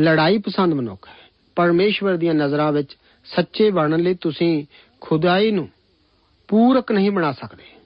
ਲੜਾਈ 0.00 0.38
ਪਸੰਦ 0.38 0.74
ਮਨੁੱਖ 0.74 1.08
ਹੈ। 1.08 1.28
ਪਰਮੇਸ਼ਵਰ 1.56 2.16
ਦੀਆਂ 2.16 2.34
ਨਜ਼ਰਾਂ 2.34 2.72
ਵਿੱਚ 2.72 2.96
ਸੱਚੇ 3.24 3.70
ਬਣਨ 3.70 4.00
ਲਈ 4.00 4.14
ਤੁਸੀਂ 4.14 4.64
ਖੁਦਾਈ 5.00 5.50
ਨੂੰ 5.50 5.68
ਪੂਰਕ 6.48 6.92
ਨਹੀਂ 6.92 7.10
ਬਣਾ 7.10 7.32
ਸਕਦੇ। 7.32 7.79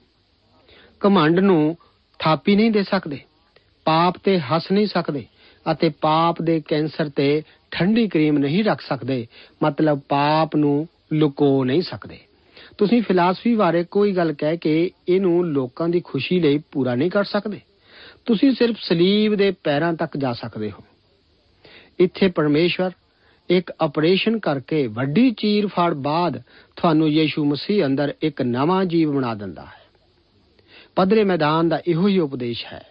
ਕਮੰਡ 0.99 1.39
ਨੂੰ 1.39 1.77
ਥਾਪੀ 2.19 2.55
ਨਹੀਂ 2.55 2.71
ਦੇ 2.71 2.83
ਸਕਦੇ, 2.83 3.19
ਪਾਪ 3.85 4.17
ਤੇ 4.23 4.39
ਹੱਸ 4.39 4.71
ਨਹੀਂ 4.71 4.87
ਸਕਦੇ 4.87 5.25
ਅਤੇ 5.71 5.89
ਪਾਪ 6.01 6.41
ਦੇ 6.41 6.61
ਕੈਂਸਰ 6.67 7.09
ਤੇ 7.09 7.43
ਠੰਡੀ 7.71 8.07
ਕਰੀਮ 8.07 8.37
ਨਹੀਂ 8.37 8.63
ਰੱਖ 8.63 8.81
ਸਕਦੇ, 8.81 9.27
ਮਤਲਬ 9.63 9.99
ਪਾਪ 10.09 10.55
ਨੂੰ 10.55 10.87
ਲੁਕੋ 11.13 11.63
ਨਹੀਂ 11.65 11.81
ਸਕਦੇ। 11.81 12.19
ਤੁਸੀਂ 12.77 13.01
ਫਿਲਾਸਫੀ 13.01 13.55
ਬਾਰੇ 13.55 13.83
ਕੋਈ 13.83 14.11
ਗੱਲ 14.11 14.33
ਕਹਿ 14.33 14.57
ਕੇ 14.57 14.91
ਇਹਨੂੰ 15.09 15.45
ਲੋਕਾਂ 15.45 15.89
ਦੀ 15.89 16.01
ਖੁਸ਼ੀ 16.01 16.39
ਲਈ 16.39 16.57
ਪੂਰਾ 16.71 16.95
ਨਹੀਂ 16.95 17.11
ਕਰ 17.11 17.23
ਸਕਦੇ। 17.23 17.59
ਤੁਸੀਂ 18.25 18.51
ਸਿਰਫ 18.51 18.75
ਸਲੀਬ 18.79 19.35
ਦੇ 19.35 19.51
ਪੈਰਾਂ 19.63 19.93
ਤੱਕ 19.93 20.17
ਜਾ 20.17 20.33
ਸਕਦੇ 20.33 20.71
ਹੋ। 20.71 20.83
ਇੱਥੇ 21.99 22.27
ਪਰਮੇਸ਼ਵਰ 22.27 22.91
ਇੱਕ 23.49 23.71
ਆਪਰੇਸ਼ਨ 23.81 24.39
ਕਰਕੇ 24.39 24.87
ਵੱਡੀ 24.87 25.31
ਚੀਰ 25.31 25.67
ਫਾੜ 25.67 25.93
ਬਾਅਦ 25.93 26.41
ਤੁਹਾਨੂੰ 26.75 27.09
ਯੀਸ਼ੂ 27.09 27.45
ਮਸੀਹ 27.45 27.85
ਅੰਦਰ 27.85 28.13
ਇੱਕ 28.21 28.41
ਨਵਾਂ 28.41 28.85
ਜੀਵ 28.85 29.11
ਬਣਾ 29.11 29.33
ਦਿੰਦਾ 29.33 29.61
ਹੈ। 29.61 29.84
ਪਦਰੇ 30.95 31.23
ਮੈਦਾਨ 31.23 31.69
ਦਾ 31.69 31.81
ਇਹੋ 31.87 32.07
ਹੀ 32.07 32.19
ਉਪਦੇਸ਼ 32.19 32.65
ਹੈ। 32.73 32.85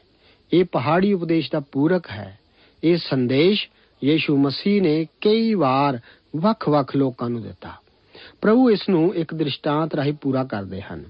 ਇਹ 0.53 0.65
ਪਹਾੜੀ 0.65 1.13
ਉਪਦੇਸ਼ 1.13 1.51
ਦਾ 1.53 1.61
ਪੂਰਕ 1.61 2.11
ਹੈ। 2.11 2.39
ਇਹ 2.85 2.97
ਸੰਦੇਸ਼ 2.97 3.69
ਯੀਸ਼ੂ 4.05 4.37
ਮਸੀਹ 4.37 4.83
ਨੇ 4.83 5.07
ਕਈ 5.21 5.55
ਵਾਰ 5.55 5.99
ਵੱਖ-ਵੱਖ 6.37 6.97
ਲੋਕਾਂ 6.97 7.31
ਨੂੰ 7.31 7.43
ਦਿੱਤਾ। 7.43 7.73
ਪ੍ਰਭੂ 8.41 8.71
ਇਸ 8.71 8.89
ਨੂੰ 8.89 9.15
ਇੱਕ 9.15 9.35
ਦ੍ਰਿਸ਼ਟਾਂਤ 9.35 9.95
ਰਾਹੀਂ 9.95 10.13
ਪੂਰਾ 10.13 10.45
ਕਰਦੇ 10.45 10.81
ਹਨ। 10.81 11.05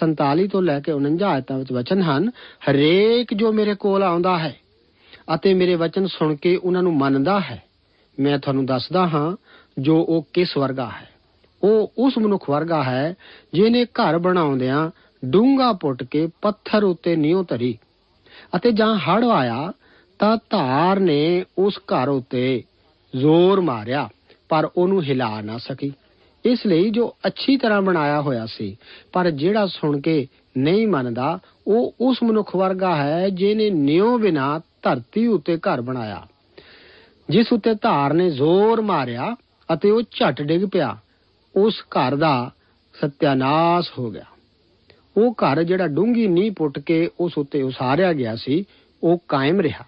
47 0.00 0.48
ਤੋਂ 0.48 0.62
ਲੈ 0.62 0.80
ਕੇ 0.80 0.92
49 0.92 1.28
ਆਇਤਾਂ 1.28 1.58
ਵਿੱਚ 1.58 1.72
ਵਚਨ 1.72 2.02
ਹਨ, 2.02 2.30
ਹਰੇਕ 2.70 3.34
ਜੋ 3.34 3.52
ਮੇਰੇ 3.52 3.74
ਕੋਲ 3.74 4.02
ਆਉਂਦਾ 4.02 4.38
ਹੈ 4.38 4.56
ਅਤੇ 5.34 5.54
ਮੇਰੇ 5.54 5.74
ਵਚਨ 5.74 6.06
ਸੁਣ 6.06 6.34
ਕੇ 6.34 6.56
ਉਹਨਾਂ 6.56 6.82
ਨੂੰ 6.82 6.96
ਮੰਨਦਾ 6.96 7.40
ਹੈ, 7.40 7.62
ਮੈਂ 8.20 8.38
ਤੁਹਾਨੂੰ 8.38 8.66
ਦੱਸਦਾ 8.66 9.08
ਹਾਂ 9.08 9.36
ਜੋ 9.78 9.96
ਉਹ 9.96 10.26
ਕਿਸ 10.32 10.56
ਵਰਗਾ 10.56 10.90
ਹੈ। 10.90 11.08
ਉਹ 11.62 11.92
ਉਸ 11.98 12.18
ਮਨੁੱਖ 12.18 12.50
ਵਰਗਾ 12.50 12.82
ਹੈ 12.82 13.14
ਜਿਹਨੇ 13.54 13.84
ਘਰ 13.84 14.18
ਬਣਾਉਂਦਿਆਂ 14.18 14.90
ਡੂੰਗਾ 15.30 15.72
ਪੁੱਟ 15.72 16.02
ਕੇ 16.02 16.28
ਪੱਥਰ 16.42 16.84
ਉੱਤੇ 16.84 17.16
ਨਿਉ 17.16 17.44
ਧਰੀ 17.48 17.76
ਅਤੇ 18.56 18.72
ਜਾਂ 18.72 18.94
ਹੜ 18.98 19.24
ਆਇਆ 19.24 19.72
ਤਾਂ 20.18 20.36
ਧਾਰ 20.50 21.00
ਨੇ 21.00 21.44
ਉਸ 21.58 21.78
ਘਰ 21.78 22.08
ਉੱਤੇ 22.08 22.62
ਜ਼ੋਰ 23.14 23.60
ਮਾਰਿਆ, 23.60 24.08
ਪਰ 24.48 24.68
ਉਹਨੂੰ 24.76 25.02
ਹਿਲਾ 25.02 25.40
ਨਾ 25.40 25.58
ਸਕੀ। 25.58 25.92
ਇਸ 26.44 26.66
ਲਈ 26.66 26.90
ਜੋ 26.90 27.16
ਅੱਛੀ 27.26 27.56
ਤਰ੍ਹਾਂ 27.56 27.82
ਬਣਾਇਆ 27.82 28.20
ਹੋਇਆ 28.20 28.46
ਸੀ, 28.46 28.76
ਪਰ 29.12 29.30
ਜਿਹੜਾ 29.30 29.66
ਸੁਣ 29.66 30.00
ਕੇ 30.00 30.26
ਨਹੀਂ 30.58 30.86
ਮੰਨਦਾ, 30.86 31.38
ਉਹ 31.66 31.94
ਉਸ 32.00 32.22
ਮਨੁੱਖ 32.22 32.56
ਵਰਗਾ 32.56 32.96
ਹੈ 32.96 33.28
ਜਿਹਨੇ 33.28 33.70
ਨਿਉ 33.70 34.18
ਬਿਨਾ 34.18 34.60
ਧਰਤੀ 34.82 35.26
ਉੱਤੇ 35.26 35.56
ਘਰ 35.56 35.80
ਬਣਾਇਆ। 35.80 36.26
ਜਿਸ 37.30 37.52
ਉੱਤੇ 37.52 37.74
ਧਾਰ 37.74 38.12
ਨੇ 38.12 38.30
ਜ਼ੋਰ 38.30 38.80
ਮਾਰਿਆ 38.80 39.34
ਅਤੇ 39.72 39.90
ਉਹ 39.90 40.02
ਝਟ 40.02 40.42
ਡਿੱਗ 40.42 40.68
ਪਿਆ, 40.72 40.96
ਉਸ 41.54 41.74
ਘਰ 41.80 42.16
ਦਾ 42.16 42.50
ਸਤਿਆਨਾਸ਼ 42.94 43.90
ਹੋ 43.98 44.10
ਗਿਆ। 44.10 44.35
ਉਹ 45.16 45.32
ਘਰ 45.32 45.62
ਜਿਹੜਾ 45.62 45.86
ਡੂੰਗੀ 45.86 46.26
ਨੀਂਹ 46.26 46.52
ਪੁੱਟ 46.52 46.78
ਕੇ 46.78 47.10
ਉਸ 47.20 47.38
ਉੱਤੇ 47.38 47.62
ਉਸਾਰਿਆ 47.62 48.12
ਗਿਆ 48.12 48.36
ਸੀ, 48.36 48.64
ਉਹ 49.02 49.22
ਕਾਇਮ 49.28 49.60
ਰਿਹਾ। 49.60 49.84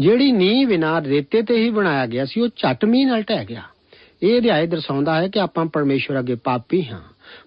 ਜਿਹੜੀ 0.00 0.32
ਨੀਂਹ 0.32 0.66
ਬਿਨਾਂ 0.66 1.02
ਰੇਤੇ 1.02 1.42
ਤੇ 1.42 1.56
ਹੀ 1.56 1.70
ਬਣਾਇਆ 1.70 2.06
ਗਿਆ 2.06 2.24
ਸੀ, 2.24 2.40
ਉਹ 2.40 2.48
ਝਟ 2.48 2.84
ਮੀਂਹ 2.84 3.06
ਨਾਲ 3.06 3.22
ਢਹਿ 3.22 3.44
ਗਿਆ। 3.44 3.62
ਇਹ 4.22 4.40
ਅਧਿਆਇ 4.40 4.66
ਦਰਸਾਉਂਦਾ 4.66 5.22
ਹੈ 5.22 5.28
ਕਿ 5.28 5.40
ਆਪਾਂ 5.40 5.66
ਪਰਮੇਸ਼ਵਰ 5.66 6.18
ਅੱਗੇ 6.18 6.34
ਪਾਪੀ 6.34 6.84
ਹਾਂ। 6.84 7.00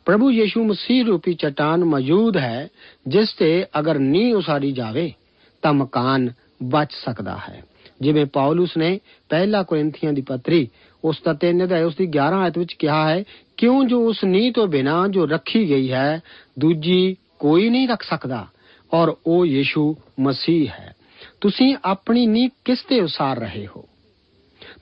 ਪ੍ਰਭੂ 0.05 0.31
ਯੀਸ਼ੂ 0.31 0.63
ਮਸੀਹ 0.63 1.05
ਰੂਪੀ 1.05 1.33
ਚਟਾਨ 1.33 1.83
ਮੌਜੂਦ 1.83 2.37
ਹੈ, 2.37 2.67
ਜਿਸ 3.07 3.33
ਤੇ 3.33 3.65
ਅਗਰ 3.79 3.99
ਨੀਂਹ 3.99 4.35
ਉਸਾਰੀ 4.35 4.71
ਜਾਵੇ, 4.71 5.13
ਤਾਂ 5.61 5.73
ਮਕਾਨ 5.73 6.29
ਬਚ 6.63 6.93
ਸਕਦਾ 7.05 7.39
ਹੈ। 7.49 7.63
ਜਿਵੇਂ 8.01 8.25
ਪੌਲਸ 8.25 8.77
ਨੇ 8.77 8.99
ਪਹਿਲਾ 9.29 9.63
ਕੋਰਿੰਥੀਆਂ 9.63 10.13
ਦੀ 10.13 10.21
ਪੱਤਰੀ, 10.21 10.67
ਉਸ 11.03 11.21
ਦਾ 11.25 11.33
3 11.33 11.63
ਅਧਿਆਇ, 11.63 11.83
ਉਸ 11.83 11.95
ਦੀ 11.95 12.05
11 12.05 12.39
ਆਇਤ 12.39 12.57
ਵਿੱਚ 12.57 12.73
ਕਿਹਾ 12.73 13.09
ਹੈ, 13.09 13.23
ਕਿਉਂ 13.57 13.85
ਜੋ 13.85 14.07
ਉਸ 14.07 14.23
ਨੀਂਹ 14.23 14.53
ਤੋਂ 14.53 14.67
ਬਿਨਾ 14.67 15.07
ਜੋ 15.07 15.25
ਰੱਖੀ 15.25 15.69
ਗਈ 15.69 15.91
ਹੈ, 15.91 16.19
ਦੂਜੀ 16.59 17.15
ਕੋਈ 17.39 17.69
ਨਹੀਂ 17.69 17.87
ਰੱਖ 17.87 18.03
ਸਕਦਾ, 18.03 18.47
ਔਰ 18.93 19.15
ਉਹ 19.27 19.45
ਯੀਸ਼ੂ 19.45 19.95
ਮਸੀਹ 20.19 20.69
ਹੈ। 20.69 20.95
ਤੁਸੀਂ 21.41 21.75
ਆਪਣੀ 21.85 22.27
ਨੀਂਹ 22.27 22.49
ਕਿਸ 22.65 22.83
ਤੇ 22.83 23.01
ਉਸਾਰ 23.01 23.39
ਰਹੇ 23.39 23.67
ਹੋ? 23.75 23.85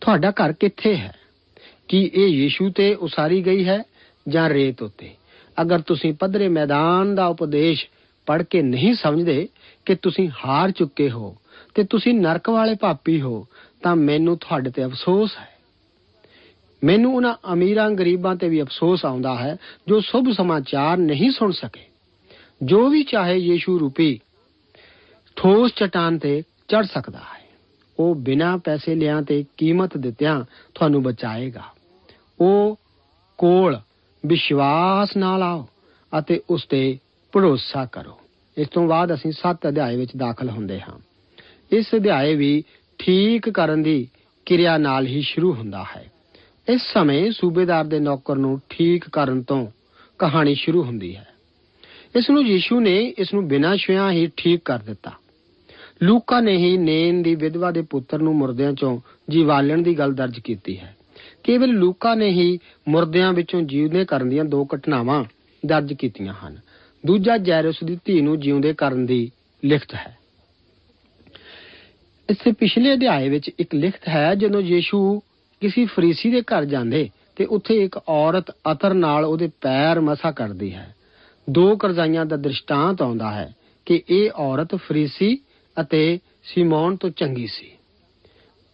ਤੁਹਾਡਾ 0.01 0.31
ਘਰ 0.31 0.53
ਕਿੱਥੇ 0.53 0.97
ਹੈ? 0.97 1.13
ਕੀ 1.87 2.11
ਇਹ 2.13 2.27
ਯੀਸ਼ੂ 2.27 2.69
ਤੇ 2.69 2.93
ਉਸਾਰੀ 2.93 3.45
ਗਈ 3.45 3.65
ਹੈ 3.65 3.83
ਜਾਂ 4.27 4.49
ਰੇਤ 4.49 4.81
ਉਤੇ? 4.81 5.09
ਅਗਰ 5.61 5.81
ਤੁਸੀਂ 5.81 6.13
ਪੱਧਰੇ 6.13 6.47
ਮੈਦਾਨ 6.47 7.15
ਦਾ 7.15 7.27
ਉਪਦੇਸ਼ 7.27 7.85
ਪੜ੍ਹ 8.25 8.43
ਕੇ 8.49 8.61
ਨਹੀਂ 8.61 8.93
ਸਮਝਦੇ 8.93 9.47
ਕਿ 9.85 9.95
ਤੁਸੀਂ 9.95 10.29
ਹਾਰ 10.45 10.71
ਚੁੱਕੇ 10.71 11.09
ਹੋ 11.09 11.37
ਤੇ 11.75 11.83
ਤੁਸੀਂ 11.83 12.13
ਨਰਕ 12.13 12.49
ਵਾਲੇ 12.49 12.75
ਪਾਪੀ 12.75 13.21
ਹੋ, 13.21 13.47
ਤਾਂ 13.83 13.95
ਮੈਨੂੰ 13.95 14.37
ਤੁਹਾਡੇ 14.37 14.69
ਤੇ 14.69 14.85
ਅਫਸੋਸ 14.85 15.37
ਹੈ। 15.37 15.59
ਮੈਨੂੰ 16.83 17.15
ਉਹਨਾਂ 17.15 17.35
ਅਮੀਰਾਂ 17.53 17.91
ਗਰੀਬਾਂ 17.91 18.35
ਤੇ 18.35 18.49
ਵੀ 18.49 18.61
ਅਫਸੋਸ 18.61 19.05
ਆਉਂਦਾ 19.05 19.35
ਹੈ, 19.35 19.57
ਜੋ 19.87 19.99
ਸੁਭ 19.99 20.31
ਸਮਾਚਾਰ 20.31 20.97
ਨਹੀਂ 20.97 21.31
ਸੁਣ 21.31 21.51
ਸਕੇ। 21.51 21.81
ਜੋ 22.63 22.89
ਵੀ 22.89 23.03
ਚਾਹੇ 23.03 23.37
ਯੀਸ਼ੂ 23.37 23.79
ਰੂਪੀ 23.79 24.19
ਠੋਸ 25.35 25.71
ਚਟਾਨ 25.75 26.17
ਤੇ 26.17 26.41
ਚੜ 26.41 26.85
ਸਕਦਾ 26.85 27.19
ਹੈ। 27.19 27.49
ਉਹ 27.99 28.15
ਬਿਨਾਂ 28.15 28.57
ਪੈਸੇ 28.57 28.95
ਲਿਆਂ 28.95 29.21
ਤੇ 29.21 29.45
ਕੀਮਤ 29.57 29.97
ਦਿੱਤਿਆਂ 29.97 30.43
ਤੁਹਾਨੂੰ 30.75 31.03
ਬਚਾਏਗਾ। 31.03 31.63
ਉਹ 32.39 32.79
ਕੋਲ 33.37 33.79
ਵਿਸ਼ਵਾਸ 34.25 35.17
ਨਾਲ 35.17 35.43
ਆਓ 35.43 35.67
ਅਤੇ 36.19 36.41
ਉਸ 36.49 36.65
ਤੇ 36.65 36.97
ਭਰੋਸਾ 37.31 37.85
ਕਰੋ। 37.85 38.19
ਇਸ 38.57 38.67
ਤੋਂ 38.67 38.87
ਬਾਅਦ 38.87 39.13
ਅਸੀਂ 39.13 39.31
7 39.31 39.67
ਅਧਿਆਏ 39.67 39.95
ਵਿੱਚ 39.95 40.11
ਦਾਖਲ 40.17 40.49
ਹੁੰਦੇ 40.49 40.79
ਹਾਂ। 40.79 40.99
ਇਸ 41.71 41.85
ਅਧਿਆਏ 41.95 42.35
ਵੀ 42.35 42.63
ਠੀਕ 42.97 43.49
ਕਰਨ 43.49 43.83
ਦੀ 43.83 44.07
ਕਿਰਿਆ 44.45 44.77
ਨਾਲ 44.77 45.07
ਹੀ 45.07 45.21
ਸ਼ੁਰੂ 45.21 45.53
ਹੁੰਦਾ 45.53 45.85
ਹੈ। 45.95 46.11
ਇਸ 46.69 46.81
ਸਮੇਂ 46.93 47.31
ਸੂਬੇਦਾਰ 47.31 47.85
ਦੇ 47.85 47.99
ਨੌਕਰ 47.99 48.35
ਨੂੰ 48.35 48.61
ਠੀਕ 48.69 49.09
ਕਰਨ 49.09 49.41
ਤੋਂ 49.41 49.67
ਕਹਾਣੀ 50.19 50.55
ਸ਼ੁਰੂ 50.55 50.83
ਹੁੰਦੀ 50.83 51.15
ਹੈ। 51.15 51.27
ਇਸ 52.15 52.29
ਨੂੰ 52.29 52.43
ਯੀਸ਼ੂ 52.43 52.79
ਨੇ 52.79 53.13
ਇਸ 53.17 53.33
ਨੂੰ 53.33 53.47
ਬਿਨਾਂ 53.47 53.77
ਛੁਆਂ 53.77 54.11
ਹੀ 54.11 54.29
ਠੀਕ 54.37 54.61
ਕਰ 54.65 54.79
ਦਿੱਤਾ। 54.79 55.11
ਲੂਕਾ 56.03 56.39
ਨੇ 56.39 56.57
ਹੀ 56.57 56.77
ਨੇਨ 56.77 57.23
ਦੀ 57.23 57.35
ਵਿਧਵਾ 57.35 57.71
ਦੇ 57.71 57.81
ਪੁੱਤਰ 57.81 58.19
ਨੂੰ 58.19 58.35
ਮੁਰਦਿਆਂ 58.35 58.73
ਚੋਂ 58.73 58.99
ਜੀਵਾਲਣ 59.29 59.81
ਦੀ 59.81 59.97
ਗੱਲ 59.97 60.13
ਦਰਜ 60.13 60.39
ਕੀਤੀ 60.39 60.79
ਹੈ। 60.79 60.97
ਕੇਵਲ 61.43 61.69
ਲੂਕਾ 61.69 62.15
ਨੇ 62.15 62.29
ਹੀ 62.29 62.59
ਮੁਰਦਿਆਂ 62.87 63.33
ਵਿੱਚੋਂ 63.33 63.61
ਜੀਵਦੇ 63.61 64.05
ਕਰਨ 64.05 64.29
ਦੀਆਂ 64.29 64.45
ਦੋ 64.45 64.67
ਘਟਨਾਵਾਂ 64.75 65.23
ਦਰਜ 65.65 65.93
ਕੀਤੀਆਂ 65.93 66.33
ਹਨ। 66.33 66.59
ਦੂਜਾ 67.05 67.37
ਜੈਰਸ 67.37 67.75
ਦੀ 67.83 67.99
ਧੀ 68.05 68.21
ਨੂੰ 68.21 68.39
ਜਿਉਂਦੇ 68.39 68.73
ਕਰਨ 68.73 69.05
ਦੀ 69.05 69.31
ਲਿਖਤ 69.65 69.95
ਹੈ। 69.95 70.18
ਇਸੇ 72.29 72.51
ਪਿਛਲੇ 72.51 72.93
ਅਧਿਆਏ 72.93 73.29
ਵਿੱਚ 73.29 73.51
ਇੱਕ 73.59 73.75
ਲਿਖਤ 73.75 74.07
ਹੈ, 74.07 74.35
ਜਦੋਂ 74.35 74.61
ਯੀਸ਼ੂ 74.61 75.19
ਕਿਸੇ 75.61 75.85
ਫਰੀਸੀ 75.85 76.31
ਦੇ 76.31 76.41
ਘਰ 76.41 76.65
ਜਾਂਦੇ 76.65 77.09
ਤੇ 77.35 77.45
ਉੱਥੇ 77.45 77.83
ਇੱਕ 77.83 77.99
ਔਰਤ 78.09 78.51
ਅਤਰ 78.71 78.93
ਨਾਲ 78.93 79.25
ਉਹਦੇ 79.25 79.49
ਪੈਰ 79.61 79.99
ਮਸਾ 79.99 80.31
ਕਰਦੀ 80.31 80.73
ਹੈ। 80.73 80.95
ਦੋ 81.49 81.75
ਕਰਜ਼ਾਈਆਂ 81.75 82.25
ਦਾ 82.25 82.35
ਦ੍ਰਿਸ਼ਟਾਂਤ 82.35 83.01
ਆਉਂਦਾ 83.01 83.31
ਹੈ 83.31 83.55
ਕਿ 83.85 84.01
ਇਹ 84.09 84.31
ਔਰਤ 84.35 84.75
ਫਰੀਸੀ 84.75 85.37
ਅਤੇ 85.81 86.19
ਸਿਮੋਨ 86.43 86.95
ਤੋਂ 86.95 87.09
ਚੰਗੀ 87.09 87.47
ਸੀ। 87.47 87.71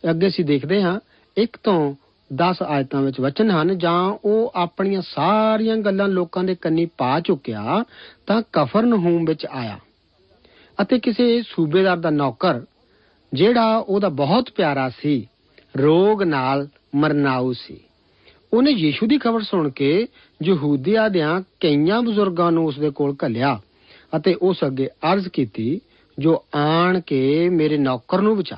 ਅੱਗੇ 0.10 0.28
ਅਸੀਂ 0.28 0.46
ਦੇਖਦੇ 0.46 0.82
ਹਾਂ, 0.82 1.00
ਇੱਕ 1.38 1.58
ਤੋਂ 1.64 1.96
10 2.34 2.62
ਆਇਤਾਂ 2.68 3.02
ਵਿੱਚ 3.02 3.20
ਵਚਨ 3.20 3.52
ਹਨ, 3.52 3.78
ਜਾਂ 3.78 4.18
ਉਹ 4.26 4.52
ਆਪਣੀਆਂ 4.56 5.02
ਸਾਰੀਆਂ 5.02 5.78
ਗੱਲਾਂ 5.78 6.08
ਲੋਕਾਂ 6.08 6.44
ਦੇ 6.44 6.56
ਕੰਨੀ 6.56 6.86
ਪਾ 6.86 7.20
ਚੁੱਕਿਆ 7.20 7.84
ਤਾਂ 8.28 8.42
ਕਫਰਨਹੂਮ 8.54 9.26
ਵਿੱਚ 9.26 9.46
ਆਇਆ 9.46 9.80
ਅਤੇ 10.82 11.00
ਕਿਸੇ 11.00 11.42
ਸੂਬੇਦਾਰ 11.42 11.98
ਦਾ 11.98 12.10
ਨੌਕਰ 12.10 12.62
ਜਿਹੜਾ 13.36 13.78
ਉਹਦਾ 13.78 14.10
ਬਹੁਤ 14.10 14.50
ਪਿਆਰਾ 14.56 14.90
ਸੀ, 14.90 15.28
ਰੋਗ 15.76 16.24
ਨਾਲ 16.24 16.68
ਮਰਨਾਉ 16.96 17.52
ਸੀ। 17.54 17.78
ਉਹਨੇ 18.54 18.72
ਯੀਸ਼ੂ 18.72 19.08
ਦੀ 19.08 19.18
ਖਬਰ 19.18 19.42
ਸੁਣ 19.42 19.70
ਕੇ 19.70 20.08
ਯਹੂਦੀਆ 20.42 21.08
ਦਿਆਂ 21.10 21.42
ਕਈਆਂ 21.60 22.02
ਬਜ਼ੁਰਗਾਂ 22.02 22.52
ਨੂੰ 22.52 22.66
ਉਸ 22.66 22.80
ਦੇ 22.80 22.90
ਕੋਲ 22.90 23.16
ਘੱਲਿਆ 23.26 23.60
ਅਤੇ 24.16 24.34
ਉਸ 24.42 24.64
ਅੱਗੇ 24.66 24.88
ਅਰਜ਼ 25.06 25.28
ਕੀਤੀ, 25.28 25.80
ਜੋ 26.18 26.44
ਆਣ 26.56 27.00
ਕੇ 27.00 27.50
ਮੇਰੇ 27.50 27.78
ਨੌਕਰ 27.78 28.22
ਨੂੰ 28.22 28.38
ਬਚਾ। 28.38 28.58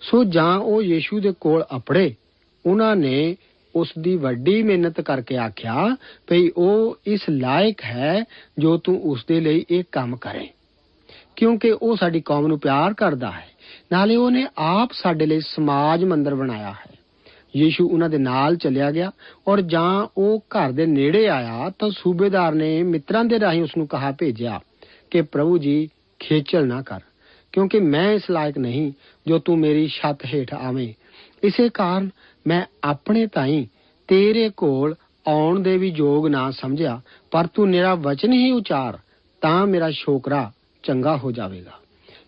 ਸੋ 0.00 0.22
ਜਾਂ 0.24 0.56
ਉਹ 0.56 0.82
ਯੀਸ਼ੂ 0.82 1.20
ਦੇ 1.20 1.32
ਕੋਲ 1.40 1.64
ਅਪੜੇ, 1.76 2.14
ਉਹਨਾਂ 2.64 2.94
ਨੇ 2.96 3.36
ਉਸ 3.74 3.92
ਦੀ 3.98 4.16
ਵੱਡੀ 4.16 4.62
ਮਿਹਨਤ 4.62 5.00
ਕਰਕੇ 5.00 5.36
ਆਖਿਆ, 5.36 5.96
ਭਈ 6.26 6.48
ਉਹ 6.56 6.98
ਇਸ 7.06 7.28
ਲਾਇਕ 7.30 7.84
ਹੈ 7.84 8.24
ਜੋ 8.58 8.76
ਤੂੰ 8.76 9.00
ਉਸ 9.02 9.24
ਦੇ 9.28 9.40
ਲਈ 9.40 9.64
ਇਹ 9.70 9.84
ਕੰਮ 9.92 10.16
ਕਰੇ, 10.16 10.48
ਕਿਉਂਕਿ 11.36 11.70
ਉਹ 11.72 11.96
ਸਾਡੀ 11.96 12.20
ਕੌਮ 12.20 12.46
ਨੂੰ 12.46 12.58
ਪਿਆਰ 12.60 12.94
ਕਰਦਾ 12.94 13.30
ਹੈ। 13.30 13.46
ਨਾਲੇ 13.92 14.16
ਉਹਨੇ 14.16 14.46
ਆਪ 14.58 14.92
ਸਾਡੇ 14.92 15.26
ਲਈ 15.26 15.40
ਸਮਾਜ 15.40 16.04
ਮੰਦਰ 16.04 16.34
ਬਣਾਇਆ 16.34 16.70
ਹੈ। 16.70 16.96
ਯੀਸ਼ੂ 17.56 17.88
ਉਹਨਾਂ 17.88 18.08
ਦੇ 18.08 18.18
ਨਾਲ 18.18 18.56
ਚੱਲਿਆ 18.56 18.90
ਗਿਆ 18.90 19.10
ਔਰ 19.48 19.60
ਜਾਂ 19.60 20.06
ਉਹ 20.16 20.38
ਘਰ 20.48 20.72
ਦੇ 20.72 20.86
ਨੇੜੇ 20.86 21.28
ਆਇਆ 21.28 21.70
ਤਾਂ 21.78 21.90
ਸੂਬੇਦਾਰ 21.90 22.54
ਨੇ 22.54 22.82
ਮਿੱਤਰਾਂ 22.82 23.24
ਦੇ 23.24 23.40
ਰਾਹੀਂ 23.40 23.62
ਉਸ 23.62 23.76
ਨੂੰ 23.76 23.86
ਕਹਾ 23.86 24.10
ਭੇਜਿਆ 24.12 24.60
ਕਿ 25.10 25.22
ਪ੍ਰਭੂ 25.22 25.58
ਜੀ, 25.58 25.88
ਖੇਚਲ 26.18 26.66
ਨਾ 26.66 26.82
ਕਰ, 26.82 27.00
ਕਿਉਂਕਿ 27.52 27.80
ਮੈਂ 27.80 28.12
ਇਸ 28.12 28.30
ਲਾਇਕ 28.30 28.58
ਨਹੀਂ 28.58 28.92
ਜੋ 29.26 29.38
ਤੂੰ 29.38 29.58
ਮੇਰੀ 29.58 29.86
ਛੱਤ 29.88 30.24
ਹੇਠ 30.26 30.54
ਆਵੇਂ। 30.54 30.92
ਇਸੇ 31.42 31.68
ਕਾਰਨ 31.68 32.10
ਮੈਂ 32.46 32.62
ਆਪਣੇ 32.84 33.26
ਤਾਈਂ 33.26 33.66
ਤੇਰੇ 34.08 34.50
ਕੋਲ 34.56 34.94
ਆਉਣ 35.28 35.60
ਦੇ 35.60 35.76
ਵੀ 35.78 35.92
ਯੋਗ 35.96 36.26
ਨਾ 36.26 36.50
ਸਮਝਿਆ, 36.50 37.00
ਪਰ 37.30 37.46
ਤੂੰ 37.46 37.68
ਮੇਰਾ 37.68 37.94
ਵਚਨ 37.94 38.32
ਹੀ 38.32 38.50
ਉਚਾਰ 38.50 38.98
ਤਾਂ 39.40 39.66
ਮੇਰਾ 39.66 39.90
ਸ਼ੋਕਰਾ 39.90 40.50
ਚੰਗਾ 40.82 41.16
ਹੋ 41.16 41.32
ਜਾਵੇਗਾ। 41.32 41.78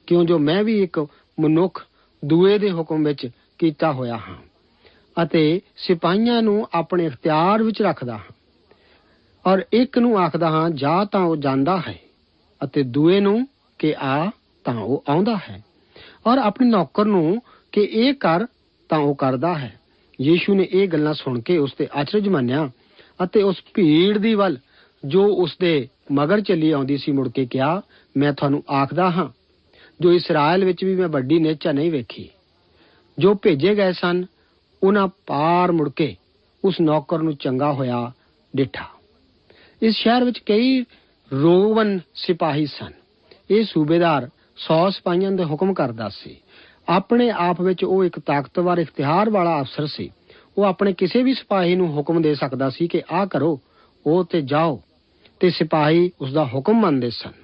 ਕਿਉਂ 0.07 0.25
ਜੋ 0.25 0.39
ਮੈਂ 0.39 0.63
ਵੀ 0.65 0.83
ਇੱਕ 0.83 1.07
ਮਨੁੱਖ 1.41 1.83
ਦੂਏ 2.25 2.59
ਦੇ 2.59 2.71
ਹੁਕਮ 2.73 3.05
ਵਿੱਚ 3.05 3.29
ਕੀਤਾ 3.59 3.93
ਹੋਇਆ 3.93 4.17
ਹਾਂ 4.17 4.37
ਅਤੇ 5.23 5.61
ਸਿਪਾਹੀਆਂ 5.77 6.43
ਨੂੰ 6.43 6.69
ਆਪਣੇ 6.75 7.07
ਇਖਤਿਆਰ 7.07 7.63
ਵਿੱਚ 7.63 7.83
ਰੱਖਦਾ 7.83 8.17
ਹਾਂ 8.17 8.33
ਔਰ 9.45 9.65
ਇੱਕ 9.73 9.99
ਨੂੰ 9.99 10.19
ਆਖਦਾ 10.19 10.51
ਹਾਂ, 10.51 10.71
ਜਾ 10.71 11.05
ਤਾਂ 11.05 11.21
ਉਹ 11.21 11.37
ਜਾਂਦਾ 11.37 11.83
ਹੈ 11.89 11.99
ਅਤੇ 12.65 12.83
ਦੂਏ 12.83 13.21
ਨੂੰ 13.21 13.49
ਕਿ 13.79 13.95
ਆ 13.97 14.31
ਤਾਂ 14.65 14.75
ਉਹ 14.75 15.05
ਆਉਂਦਾ 15.09 15.37
ਹੈ 15.37 15.63
ਔਰ 16.27 16.39
ਆਪਣੇ 16.39 16.67
ਨੌਕਰ 16.69 17.05
ਨੂੰ 17.05 17.43
ਕਿ 17.73 17.81
ਇਹ 17.81 18.15
ਕਰ 18.15 18.47
ਤਾਂ 18.89 18.99
ਉਹ 18.99 19.15
ਕਰਦਾ 19.15 19.59
ਹੈ। 19.59 19.81
ਯੀਸ਼ੂ 20.21 20.55
ਨੇ 20.55 20.69
ਇਹ 20.73 20.89
ਗੱਲਾਂ 20.89 21.15
ਸੁਣ 21.15 21.41
ਕੇ 21.41 21.59
ਉਸ 21.59 21.73
ਤੇ 21.73 21.89
ਅਚਰਜ 22.01 22.29
ਮੰਨਿਆ 22.29 22.71
ਅਤੇ 23.25 23.43
ਉਸ 23.43 23.57
ਭੀੜ 23.75 24.19
ਦੀ 24.19 24.35
ਵੱਲ 24.35 24.59
ਜੋ 25.05 25.25
ਉਸ 25.35 25.57
ਦੇ 25.61 25.89
ਮਗਰ 26.13 26.41
ਚੱਲੀ 26.41 26.71
ਆਉਂਦੀ 26.71 26.97
ਸੀ 26.97 27.13
ਮੁੜ 27.13 27.29
ਕੇ 27.29 27.47
ਕਿਹਾ, 27.47 27.83
ਮੈਂ 28.17 28.33
ਤੁਹਾਨੂੰ 28.33 28.63
ਆਖਦਾ 28.71 29.11
ਹਾਂ 29.11 29.29
ਜੋ 30.01 30.13
ਇਸਰਾਇਲ 30.13 30.65
ਵਿੱਚ 30.65 30.85
ਵੀ 30.85 30.95
ਮੈਂ 30.97 31.09
ਵੱਡੀ 31.09 31.39
ਨੇਚਾ 31.39 31.73
ਨਹੀਂ 31.73 31.91
ਵੇਖੀ, 31.91 32.29
ਜੋ 33.19 33.35
ਭੇਜੇ 33.35 33.75
ਗਏ 33.75 33.93
ਸਨ, 33.93 34.25
ਉਹਨਾਂ 34.83 35.09
ਪਾਰ 35.27 35.73
ਮੁੜ 35.73 35.91
ਕੇ 35.97 36.17
ਉਸ 36.65 36.81
ਨੌਕਰ 36.81 37.19
ਨੂੰ 37.19 37.35
ਚੰਗਾ 37.37 37.73
ਹੋਇਆ 37.73 38.13
ਡਿਠਾ। 38.57 38.87
ਇਸ 39.83 39.95
ਸ਼ਹਿਰ 39.95 40.25
ਵਿੱਚ 40.25 40.39
ਕਈ 40.39 40.85
ਰੋਮਨ 41.33 42.01
ਸਿਪਾਹੀ 42.15 42.67
ਸਨ। 42.67 42.93
ਇਹ 43.51 43.65
ਸੂਬੇਦਾਰ 43.65 44.29
100 44.57 44.91
ਸਿਪਾਹੀਆਂ 44.91 45.31
ਦੇ 45.33 45.45
ਹੁਕਮ 45.45 45.75
ਕਰਦਾ 45.75 46.09
ਸੀ। 46.09 46.37
ਆਪਣੇ 46.89 47.31
ਆਪ 47.31 47.61
ਵਿੱਚ 47.61 47.85
ਉਹ 47.85 48.05
ਇੱਕ 48.05 48.19
ਤਾਕਤਵਰ 48.19 48.79
ਇਖਤਿਆਰ 48.79 49.31
ਵਾਲਾ 49.31 49.61
ਅਫਸਰ 49.61 49.87
ਸੀ। 49.87 50.11
ਉਹ 50.59 50.65
ਆਪਣੇ 50.65 50.93
ਕਿਸੇ 50.93 51.23
ਵੀ 51.23 51.35
ਸਿਪਾਹੀ 51.35 51.77
ਨੂੰ 51.77 51.97
ਹੁਕਮ 51.97 52.23
ਦੇ 52.23 52.35
ਸਕਦਾ 52.35 52.71
ਸੀ 52.71 52.89
ਕਿ 52.89 53.03
ਆਹ 53.13 53.27
ਕਰੋ, 53.27 53.61
ਉਹ 54.07 54.25
ਤੇ 54.25 54.41
ਜਾਓ, 54.41 54.83
ਤੇ 55.41 55.51
ਸਿਪਾਹੀ 55.51 56.11
ਉਸ 56.21 56.33
ਦਾ 56.33 56.45
ਹੁਕਮ 56.45 56.81
ਮੰਨਦੇ 56.81 57.11
ਸਨ। 57.11 57.40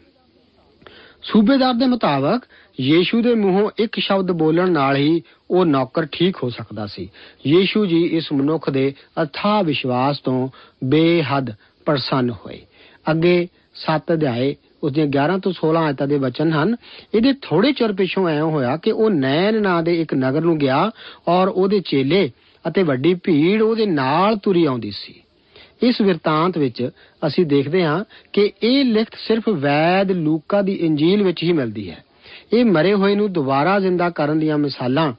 ਸੂਬੇਦਾਰ 1.26 1.74
ਦੇ 1.74 1.86
ਮੁਤਾਬਕ 1.86 2.42
ਯੀਸ਼ੂ 2.80 3.22
ਦੇ 3.22 3.34
ਮੂੰਹੋਂ 3.34 3.70
ਇੱਕ 3.78 3.98
ਸ਼ਬਦ 3.98 4.32
ਬੋਲਣ 4.32 4.70
ਨਾਲ 4.70 4.96
ਹੀ 4.96 5.22
ਉਹ 5.50 5.64
ਨੌਕਰ 5.64 6.06
ਠੀਕ 6.12 6.36
ਹੋ 6.42 6.50
ਸਕਦਾ 6.50 6.86
ਸੀ। 6.86 7.10
ਯੀਸ਼ੂ 7.46 7.86
ਜੀ 7.86 8.04
ਇਸ 8.04 8.32
ਮਨੁੱਖ 8.32 8.70
ਦੇ 8.70 8.94
ਅਥਾ 9.22 9.62
ਵਿਸ਼ਵਾਸ 9.62 10.18
ਤੋਂ 10.18 10.48
ਬੇਹੱਦ 10.84 11.50
ਪ੍ਰਸੰਨ 11.84 12.30
ਹੋਏ। 12.30 12.60
ਅੱਗੇ 13.10 13.48
7 13.74 14.12
ਅਧਿਆਏ 14.12 14.54
ਉਸ 14.82 14.92
ਦੀਆਂ 14.92 15.06
11 15.06 15.38
ਤੋਂ 15.38 15.52
16 15.52 15.84
ਆਇਤਾਂ 15.86 16.06
ਦੇ 16.06 16.18
ਵਚਨ 16.18 16.52
ਹਨ। 16.52 16.76
ਇਹਦੇ 17.14 17.32
ਥੋੜੇ 17.32 17.72
ਚਿਰ 17.72 17.92
ਪਿਛੋਂ 17.92 18.28
ਐਂ 18.28 18.42
ਹੋਇਆ 18.42 18.76
ਕਿ 18.76 18.92
ਉਹ 18.92 19.10
ਨੈਣ 19.10 19.62
ਨਾਂ 19.62 19.82
ਦੇ 19.82 20.00
ਇੱਕ 20.00 20.14
ਨਗਰ 20.14 20.40
ਨੂੰ 20.40 20.58
ਗਿਆ 20.58 20.90
ਔਰ 21.28 21.48
ਉਹਦੇ 21.48 21.80
ਚੇਲੇ 21.80 22.30
ਅਤੇ 22.68 22.82
ਵੱਡੀ 22.82 23.14
ਭੀੜ 23.14 23.62
ਉਹਦੇ 23.62 23.86
ਨਾਲ 23.86 24.36
ਤੁਰੀ 24.36 24.64
ਆਉਂਦੀ 24.64 24.90
ਸੀ। 24.90 25.22
ਇਸ 25.82 26.00
ਵਿਰਤਾਂਤ 26.00 26.58
ਵਿੱਚ 26.58 26.90
ਅਸੀਂ 27.26 27.46
ਦੇਖਦੇ 27.46 27.84
ਹਾਂ 27.84 28.04
ਕਿ 28.32 28.52
ਇਹ 28.62 28.84
ਲਿਖਤ 28.84 29.14
ਸਿਰਫ 29.18 29.48
ਵੈਦ 29.48 30.12
ਲੂਕਾ 30.12 30.62
ਦੀ 30.62 30.72
ਇੰਜੀਲ 30.72 31.22
ਵਿੱਚ 31.22 31.42
ਹੀ 31.42 31.52
ਮਿਲਦੀ 31.52 31.90
ਹੈ। 31.90 32.04
ਇਹ 32.52 32.64
ਮਰੇ 32.64 32.94
ਹੋਏ 32.94 33.14
ਨੂੰ 33.14 33.32
ਦੁਬਾਰਾ 33.32 33.80
ਜ਼ਿੰਦਾ 33.80 34.10
ਕਰਨ 34.10 34.38
ਦੀਆਂ 34.38 34.58
ਮਿਸਾਲਾਂ, 34.58 35.12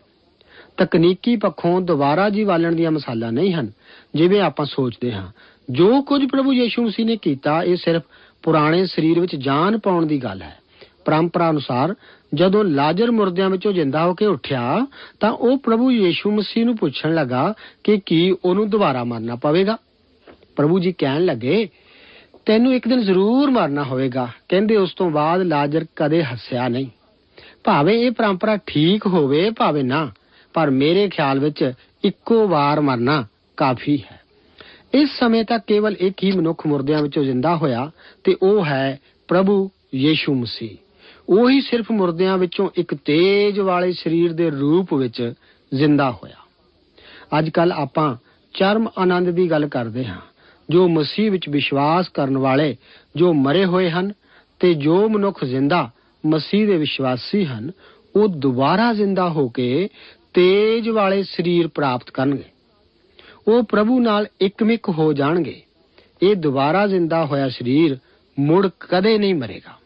ਤਕਨੀਕੀ 0.78 1.36
ਪੱਖੋਂ 1.36 1.82
ਦੁਬਾਰਾ 1.82 2.30
ਜੀ 2.30 2.44
ਵਾਲਣ 2.44 2.76
ਦੀਆਂ 2.76 2.92
ਮਸਾਲਾ 2.92 3.32
ਨਹੀਂ 3.32 3.54
ਹਨ, 3.54 3.72
ਜਿਵੇਂ 4.16 4.42
ਆਪਾਂ 4.42 4.66
ਸੋਚਦੇ 4.66 5.14
ਹਾਂ। 5.14 5.28
ਜੋ 5.70 6.02
ਕੁਝ 6.02 6.26
ਪ੍ਰਭੂ 6.26 6.54
ਯੀਸ਼ੂ 6.54 6.84
ਮਸੀਹ 6.84 7.06
ਨੇ 7.06 7.18
ਕੀਤਾ, 7.18 7.64
ਇਹ 7.64 7.76
ਸਿਰਫ 7.76 8.04
ਪੁਰਾਣੇ 8.44 8.86
ਸਰੀਰ 8.86 9.20
ਵਿੱਚ 9.20 9.36
ਜਾਨ 9.36 9.80
ਪਾਉਣ 9.80 10.06
ਦੀ 10.06 10.24
ਗੱਲ 10.24 10.42
ਹੈ। 10.42 10.58
ਪਰੰਪਰਾ 11.06 11.50
ਅਨੁਸਾਰ, 11.50 11.96
ਜਦੋਂ 12.34 12.64
ਲਾਜ਼ਰ 12.64 13.12
ਮੁਰਦਿਆਂ 13.12 13.50
ਵਿੱਚੋਂ 13.50 13.74
ਜਿੰਦਾ 13.74 14.06
ਹੋ 14.06 14.14
ਕੇ 14.14 14.26
ਉੱਠਿਆ, 14.26 14.88
ਤਾਂ 15.20 15.32
ਉਹ 15.32 15.58
ਪ੍ਰਭੂ 15.58 15.92
ਯੀਸ਼ੂ 15.92 16.32
ਮਸੀਹ 16.32 16.66
ਨੂੰ 16.66 16.78
ਪੁੱਛਣ 16.78 17.16
ਲੱਗਾ 17.16 17.54
ਕਿ 17.84 18.00
ਕੀ 18.06 18.36
ਉਹਨੂੰ 18.46 18.70
ਦੁਬਾਰਾ 18.70 19.04
ਮਰਨਾ 19.04 19.36
ਪਵੇਗਾ। 19.36 19.78
ਪ੍ਰਭੂ 20.58 20.80
ਜੀ 20.80 20.96
ਕਹਿਣ 20.98 21.26
ਲੱਗੇ, 21.26 21.70
ਤੈਨੂੰ 22.46 22.76
ਇੱਕ 22.76 22.88
ਦਿਨ 22.88 23.02
ਜ਼ਰੂਰ 23.02 23.52
ਮਰਨਾ 23.52 23.84
ਹੋਵੇਗਾ। 23.84 24.28
ਕਹਿੰਦੇ 24.50 24.76
ਉਸ 24.76 24.94
ਤੋਂ 24.94 25.12
ਬਾਅਦ 25.12 25.42
ਲਾਜ਼ਰ 25.42 25.86
ਕਦੇ 25.96 26.24
ਹੱਸਿਆ 26.24 26.68
ਨਹੀਂ। 26.68 26.88
ਭਾਵੇਂ 27.64 27.96
ਇਹ 27.96 28.12
ਪਰੰਪਰਾ 28.12 28.58
ਠੀਕ 28.58 29.08
ਹੋਵੇ, 29.08 29.50
ਭਾਵੇਂ 29.50 29.84
ਨਾ, 29.84 30.12
ਪਰ 30.54 30.70
ਮੇਰੇ 30.70 31.10
ਖਿਆਲ 31.10 31.40
ਵਿੱਚ 31.40 31.74
ਇੱਕੋ 32.04 32.48
ਵਾਰ 32.48 32.82
ਮਰਨਾ 32.82 33.28
ਕਾਫੀ 33.58 34.04
ਹੈ। 34.12 34.20
ਇਸ 34.94 35.20
ਸਮੇਂ 35.20 35.44
ਤੱਕ 35.44 35.64
ਕੇਵਲ 35.68 35.96
ਇੱਕ 36.00 36.24
ਹੀ 36.24 36.32
ਮਨੁੱਖ 36.32 36.68
ਮੁਰਦਿਆਂ 36.68 37.02
ਵਿੱਚੋਂ 37.02 37.24
ਜ਼ਿੰਦਾ 37.24 37.56
ਹੋਇਆ, 37.56 37.92
ਤੇ 38.24 38.36
ਉਹ 38.44 38.66
ਹੈ 38.66 39.00
ਪ੍ਰਭੂ 39.28 39.70
ਯੀਸ਼ੂ 39.96 40.36
ਮਸੀਹ। 40.36 40.78
ਉਹੀ 41.30 41.62
ਸਿਰਫ 41.62 41.92
ਮੁਰਦਿਆਂ 41.92 42.38
ਵਿੱਚੋਂ 42.38 42.70
ਇੱਕ 42.76 42.96
ਤੇਜ 42.96 43.60
ਵਾਲੇ 43.60 43.94
ਸਰੀਰ 43.94 44.34
ਦੇ 44.34 44.50
ਰੂਪ 44.50 44.94
ਵਿੱਚ 44.94 45.34
ਜ਼ਿੰਦਾ 45.74 46.12
ਹੋਇਆ। 46.12 46.36
ਅੱਜ 47.40 47.50
ਕੱਲ 47.50 47.72
ਆਪਾਂ 47.72 48.16
ਚਰਮ 48.54 48.90
ਆਨੰਦ 48.98 49.30
ਦੀ 49.30 49.52
ਗੱਲ 49.52 49.68
ਕਰਦੇ 49.68 50.06
ਹਾਂ। 50.06 50.22
ਜੋ 50.70 50.88
ਮਸੀਹ 50.88 51.32
ਵਿੱਚ 51.32 51.50
ਵਿਸ਼ਵਾਸ 51.50 52.10
ਕਰਨ 52.10 52.38
ਵਾਲੇ 52.38 52.76
ਜੋ 53.16 53.34
ਮਰੇ 53.34 53.66
ਹੋਏ 53.66 53.90
ਹਨ 53.90 54.14
ਤੇ 54.60 54.74
ਜੋ 54.74 55.10
ਮਨੁੱਖ 55.10 55.46
ਜ਼ਿੰਦਾ 55.46 55.92
ਮਸੀਹ 56.26 56.68
ਦੇ 56.68 56.78
ਵਿਸ਼ਵਾਸੀ 56.78 57.46
ਹਨ, 57.46 57.72
ਉਹ 58.16 58.28
ਦੁਬਾਰਾ 58.28 58.94
ਜ਼ਿੰਦਾ 58.94 59.30
ਹੋ 59.30 59.50
ਕੇ 59.50 59.90
ਤੇਜ 60.34 60.90
ਵਾਲੇ 60.90 61.24
ਸਰੀਰ 61.24 61.68
ਪ੍ਰਾਪਤ 61.68 62.10
ਕਰਨਗੇ। 62.10 62.44
ਉਹ 63.48 63.64
ਪ੍ਰਭੂ 63.64 64.00
ਨਾਲ 64.00 64.28
ਇੱਕਮਿਕ 64.42 64.90
ਹੋ 64.90 65.14
ਜਾਣਗੇ। 65.14 65.62
ਇਹ 66.24 66.36
ਦੁਬਾਰਾ 66.36 66.88
ਜ਼ਿੰਦਾ 66.88 67.26
ਹੋਇਆ 67.26 67.50
ਸਰੀਰ 67.50 67.98
ਮੁੜ 68.40 68.68
ਕਦੇ 68.80 69.18
ਨਹੀਂ 69.18 69.36
ਮਰੇਗਾ। 69.36 69.78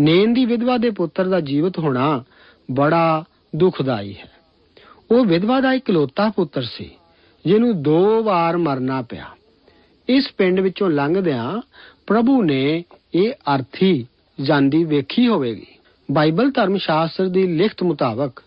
ਨੇਨ 0.00 0.34
ਦੀ 0.34 0.44
ਵਿਧਵਾ 0.44 0.76
ਦੇ 0.76 0.90
ਪੁੱਤਰ 0.90 1.28
ਦਾ 1.28 1.40
ਜੀਵਤ 1.40 1.78
ਹੋਣਾ 1.78 2.24
ਬੜਾ 2.70 3.24
ਦੁਖਦਾਈ 3.56 4.14
ਹੈ। 4.14 4.30
ਉਹ 5.10 5.24
ਵਿਧਵਾ 5.24 5.60
ਦਾ 5.60 5.72
ਇਕਲੌਤਾ 5.72 6.30
ਪੁੱਤਰ 6.30 6.62
ਸੀ, 6.62 6.90
ਜਿਹਨੂੰ 7.46 7.82
ਦੋ 7.82 8.22
ਵਾਰ 8.22 8.56
ਮਰਨਾ 8.56 9.02
ਪਿਆ। 9.02 9.26
ਇਸ 10.12 10.32
ਪਿੰਡ 10.32 10.60
ਵਿੱਚੋਂ 10.60 10.90
ਲੰਘਦਿਆਂ 10.90 11.60
ਪ੍ਰਭੂ 12.06 12.42
ਨੇ 12.42 12.84
ਇਹ 13.14 13.32
ਅਰਥੀ 13.54 14.06
ਜਾਂਦੀ 14.40 14.84
ਵੇਖੀ 14.84 15.28
ਹੋਵੇਗੀ। 15.28 15.66
ਬਾਈਬਲ 16.10 16.50
ਧਰਮ 16.50 16.76
ਸ਼ਾਸਤਰ 16.76 17.28
ਦੀ 17.28 17.46
ਲਿਖਤ 17.46 17.82
ਮੁਤਾਬਕ 17.82 18.42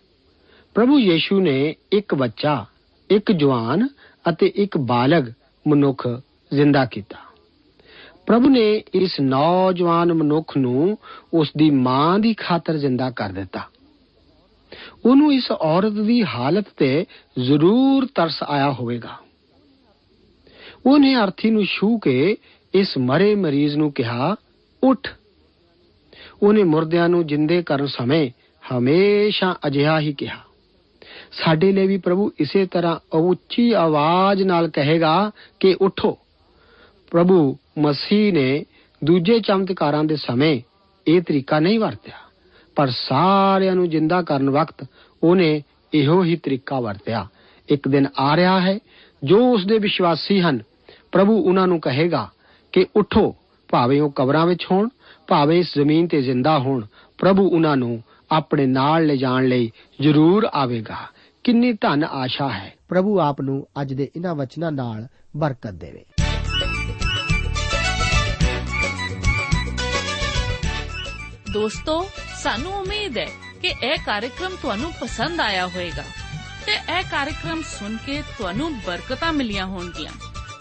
ਪ੍ਰਭੂ 0.74 1.00
ਯੀਸ਼ੂ 1.00 1.40
ਨੇ 1.40 1.76
ਇੱਕ 1.92 2.16
ਬੱਚਾ, 2.16 2.66
ਇੱਕ 3.10 3.32
ਜਵਾਨ 3.32 3.88
ਅਤੇ 4.30 4.52
ਇੱਕ 4.56 4.78
ਬਾਲਗ 4.78 5.32
ਮਨੁੱਖ 5.68 6.08
ਜ਼ਿੰਦਾ 6.54 6.86
ਕੀਤਾ। 6.86 7.18
ਪ੍ਰਭੂ 8.26 8.50
ਨੇ 8.50 8.84
ਇਸ 8.94 9.20
ਨੌਜਵਾਨ 9.20 10.14
ਮਨੁੱਖ 10.14 10.58
ਨੂੰ 10.58 10.98
ਉਸ 11.34 11.52
ਦੀ 11.58 11.70
ਮਾਂ 11.70 12.20
ਦੀ 12.20 12.34
ਖਾਤਰ 12.34 12.78
ਜ਼ਿੰਦਾ 12.78 13.10
ਕਰ 13.12 13.30
ਦਿੱਤਾ। 13.30 13.62
ਉਹਨੂੰ 15.06 15.34
ਇਸ 15.34 15.52
ਔਰਤ 15.52 15.94
ਦੀ 15.94 16.24
ਹਾਲਤ 16.24 16.66
ਤੇ 16.78 17.06
ਜ਼ਰੂਰ 17.40 18.08
ਤਰਸ 18.16 18.44
ਆਇਆ 18.44 18.72
ਹੋਵੇਗਾ। 18.72 19.25
ਉਹਨੇ 20.86 21.16
ਅਰਥੀ 21.16 21.50
ਨੂੰ 21.50 21.66
ਛੂ 21.66 21.98
ਕੇ 21.98 22.38
ਇਸ 22.74 22.98
ਮਰੇ 22.98 23.36
ਮਰੀਜ਼ 23.36 23.76
ਨੂੰ 23.76 23.92
ਕਿਹਾ, 23.92 24.36
ਉੱਠ। 24.84 25.08
ਉਹਨੇ 26.44 26.64
ਮੁਰਦਿਆਂ 26.64 27.08
ਨੂੰ 27.10 27.26
ਜਿੰਦੇ 27.28 27.62
ਕਰਨ 27.64 27.88
ਸਮੇਂ 27.88 28.30
ਹਮੇਸ਼ਾ 28.64 29.56
ਅਜਿਹਾ 29.68 30.00
ਹੀ 30.00 30.14
ਕਿਹਾ, 30.14 30.38
ਸਾਡੇ 31.32 31.72
ਲਈ 31.72 31.88
ਵੀ 31.88 31.98
ਪ੍ਰਭੂ 31.98 32.32
ਇਸੇ 32.40 32.66
ਤਰ੍ਹਾਂ 32.66 32.98
ਉੱਚੀ 33.14 33.72
ਆਵਾਜ਼ 33.72 34.44
ਨਾਲ 34.44 34.68
ਕਹੇਗਾ 34.70 35.32
ਕਿ 35.60 35.76
ਉਠੋ। 35.82 36.18
ਪ੍ਰਭੂ 37.12 37.58
ਮਸੀਹ 37.80 38.34
ਨੇ 38.34 38.66
ਦੂਜੇ 39.04 39.40
ਚਮਤਕਾਰਾਂ 39.40 40.04
ਦੇ 40.04 40.16
ਸਮੇਂ 40.16 40.60
ਇਹ 41.08 41.22
ਤਰੀਕਾ 41.22 41.60
ਨਹੀਂ 41.60 41.80
ਵਰਤਿਆ, 41.80 42.18
ਪਰ 42.76 42.90
ਸਾਰਿਆਂ 42.90 43.76
ਨੂੰ 43.76 43.90
ਜਿੰਦਾ 43.90 44.22
ਕਰਨ 44.22 44.50
ਵਕਤ 44.50 44.86
ਉਹਨੇ 45.24 45.62
ਇਹੋ 45.94 46.24
ਹੀ 46.24 46.36
ਤਰੀਕਾ 46.36 46.80
ਵਰਤਿਆ। 46.80 47.28
ਇੱਕ 47.70 47.88
ਦਿਨ 47.88 48.08
ਆ 48.20 48.36
ਰਿਹਾ 48.36 48.60
ਹੈ, 48.62 48.80
ਜੋ 49.24 49.54
ਉਸ 49.54 49.66
ਦੇ 49.66 49.78
ਵਿਸ਼ਵਾਸੀ 49.80 50.40
ਹਨ 50.42 50.60
ਪ੍ਰਭੂ 51.16 51.42
ਉਹਨਾਂ 51.42 51.68
ਨੂੰ 51.68 51.80
ਕਹੇਗਾ 51.80 52.30
ਕਿ 52.72 52.86
ਉਠੋ 52.96 53.36
ਭਾਵੇਂ 53.70 54.02
ਉਹ 54.02 54.12
ਕਬਰਾਂ 54.12 54.46
ਵਿੱਚ 54.46 54.66
ਹੋਣ 54.72 54.90
ਭਾਵੇਂ 55.28 55.60
ਇਸ 55.60 55.74
ਜ਼ਮੀਨ 55.76 56.08
ਤੇ 56.08 56.22
ਜ਼ਿੰਦਾ 56.22 56.60
ਹੋਣ 56.60 56.86
ਪ੍ਰਭੂ 57.18 57.50
ਉਹਨਾਂ 57.50 57.78
ਨੂੰ 57.78 58.04
ਆਪਣੇ 58.32 58.66
ਨਾਲ 58.66 59.06
ਲੈ 59.06 59.16
ਜਾਣ 59.16 59.46
ਲਈ 59.46 59.72
ਜ਼ਰੂਰ 60.02 60.48
ਆਵੇਗਾ। 60.54 60.98
ਕਿੰਨੀ 61.44 61.74
ਧਨ 61.74 62.04
ਆਸ਼ਾ 62.04 62.50
ਹੈ। 62.50 62.74
ਪ੍ਰਭੂ 62.90 63.20
ਆਪ 63.20 63.42
ਨੂੰ 63.42 63.68
ਅੱਜ 63.82 63.94
ਦੇ 63.94 64.12
ਇਹਨਾਂ 64.16 64.36
ਵਚਨਾਂ 64.36 64.72
ਨਾਲ 64.72 65.08
ਬਰਕਤ 65.38 65.72
ਦੇਵੇ। 65.72 66.06
ਦੋਸਤੋ 71.54 72.06
ਸਾਨੂੰ 72.44 72.74
ਉਮੀਦ 72.74 73.18
ਹੈ 73.18 73.28
ਕਿ 73.62 73.68
ਇਹ 73.68 73.98
ਕਾਰਜਕ੍ਰਮ 74.06 74.52
ਤੁਹਾਨੂੰ 74.62 74.92
ਪਸੰਦ 75.02 75.40
ਆਇਆ 75.40 75.68
ਹੋਵੇਗਾ 75.68 76.04
ਤੇ 76.66 77.00
ਇਹ 77.00 77.04
ਕਾਰਜਕ੍ਰਮ 77.12 77.62
ਸੁਣ 77.62 77.98
ਕੇ 78.06 78.22
ਤੁਹਾਨੂੰ 78.22 78.78
ਬਰਕਤਾਂ 78.78 79.34
ਮਿਲੀਆਂ 79.34 79.66
ਹੋਣਗੀਆਂ। 79.66 80.35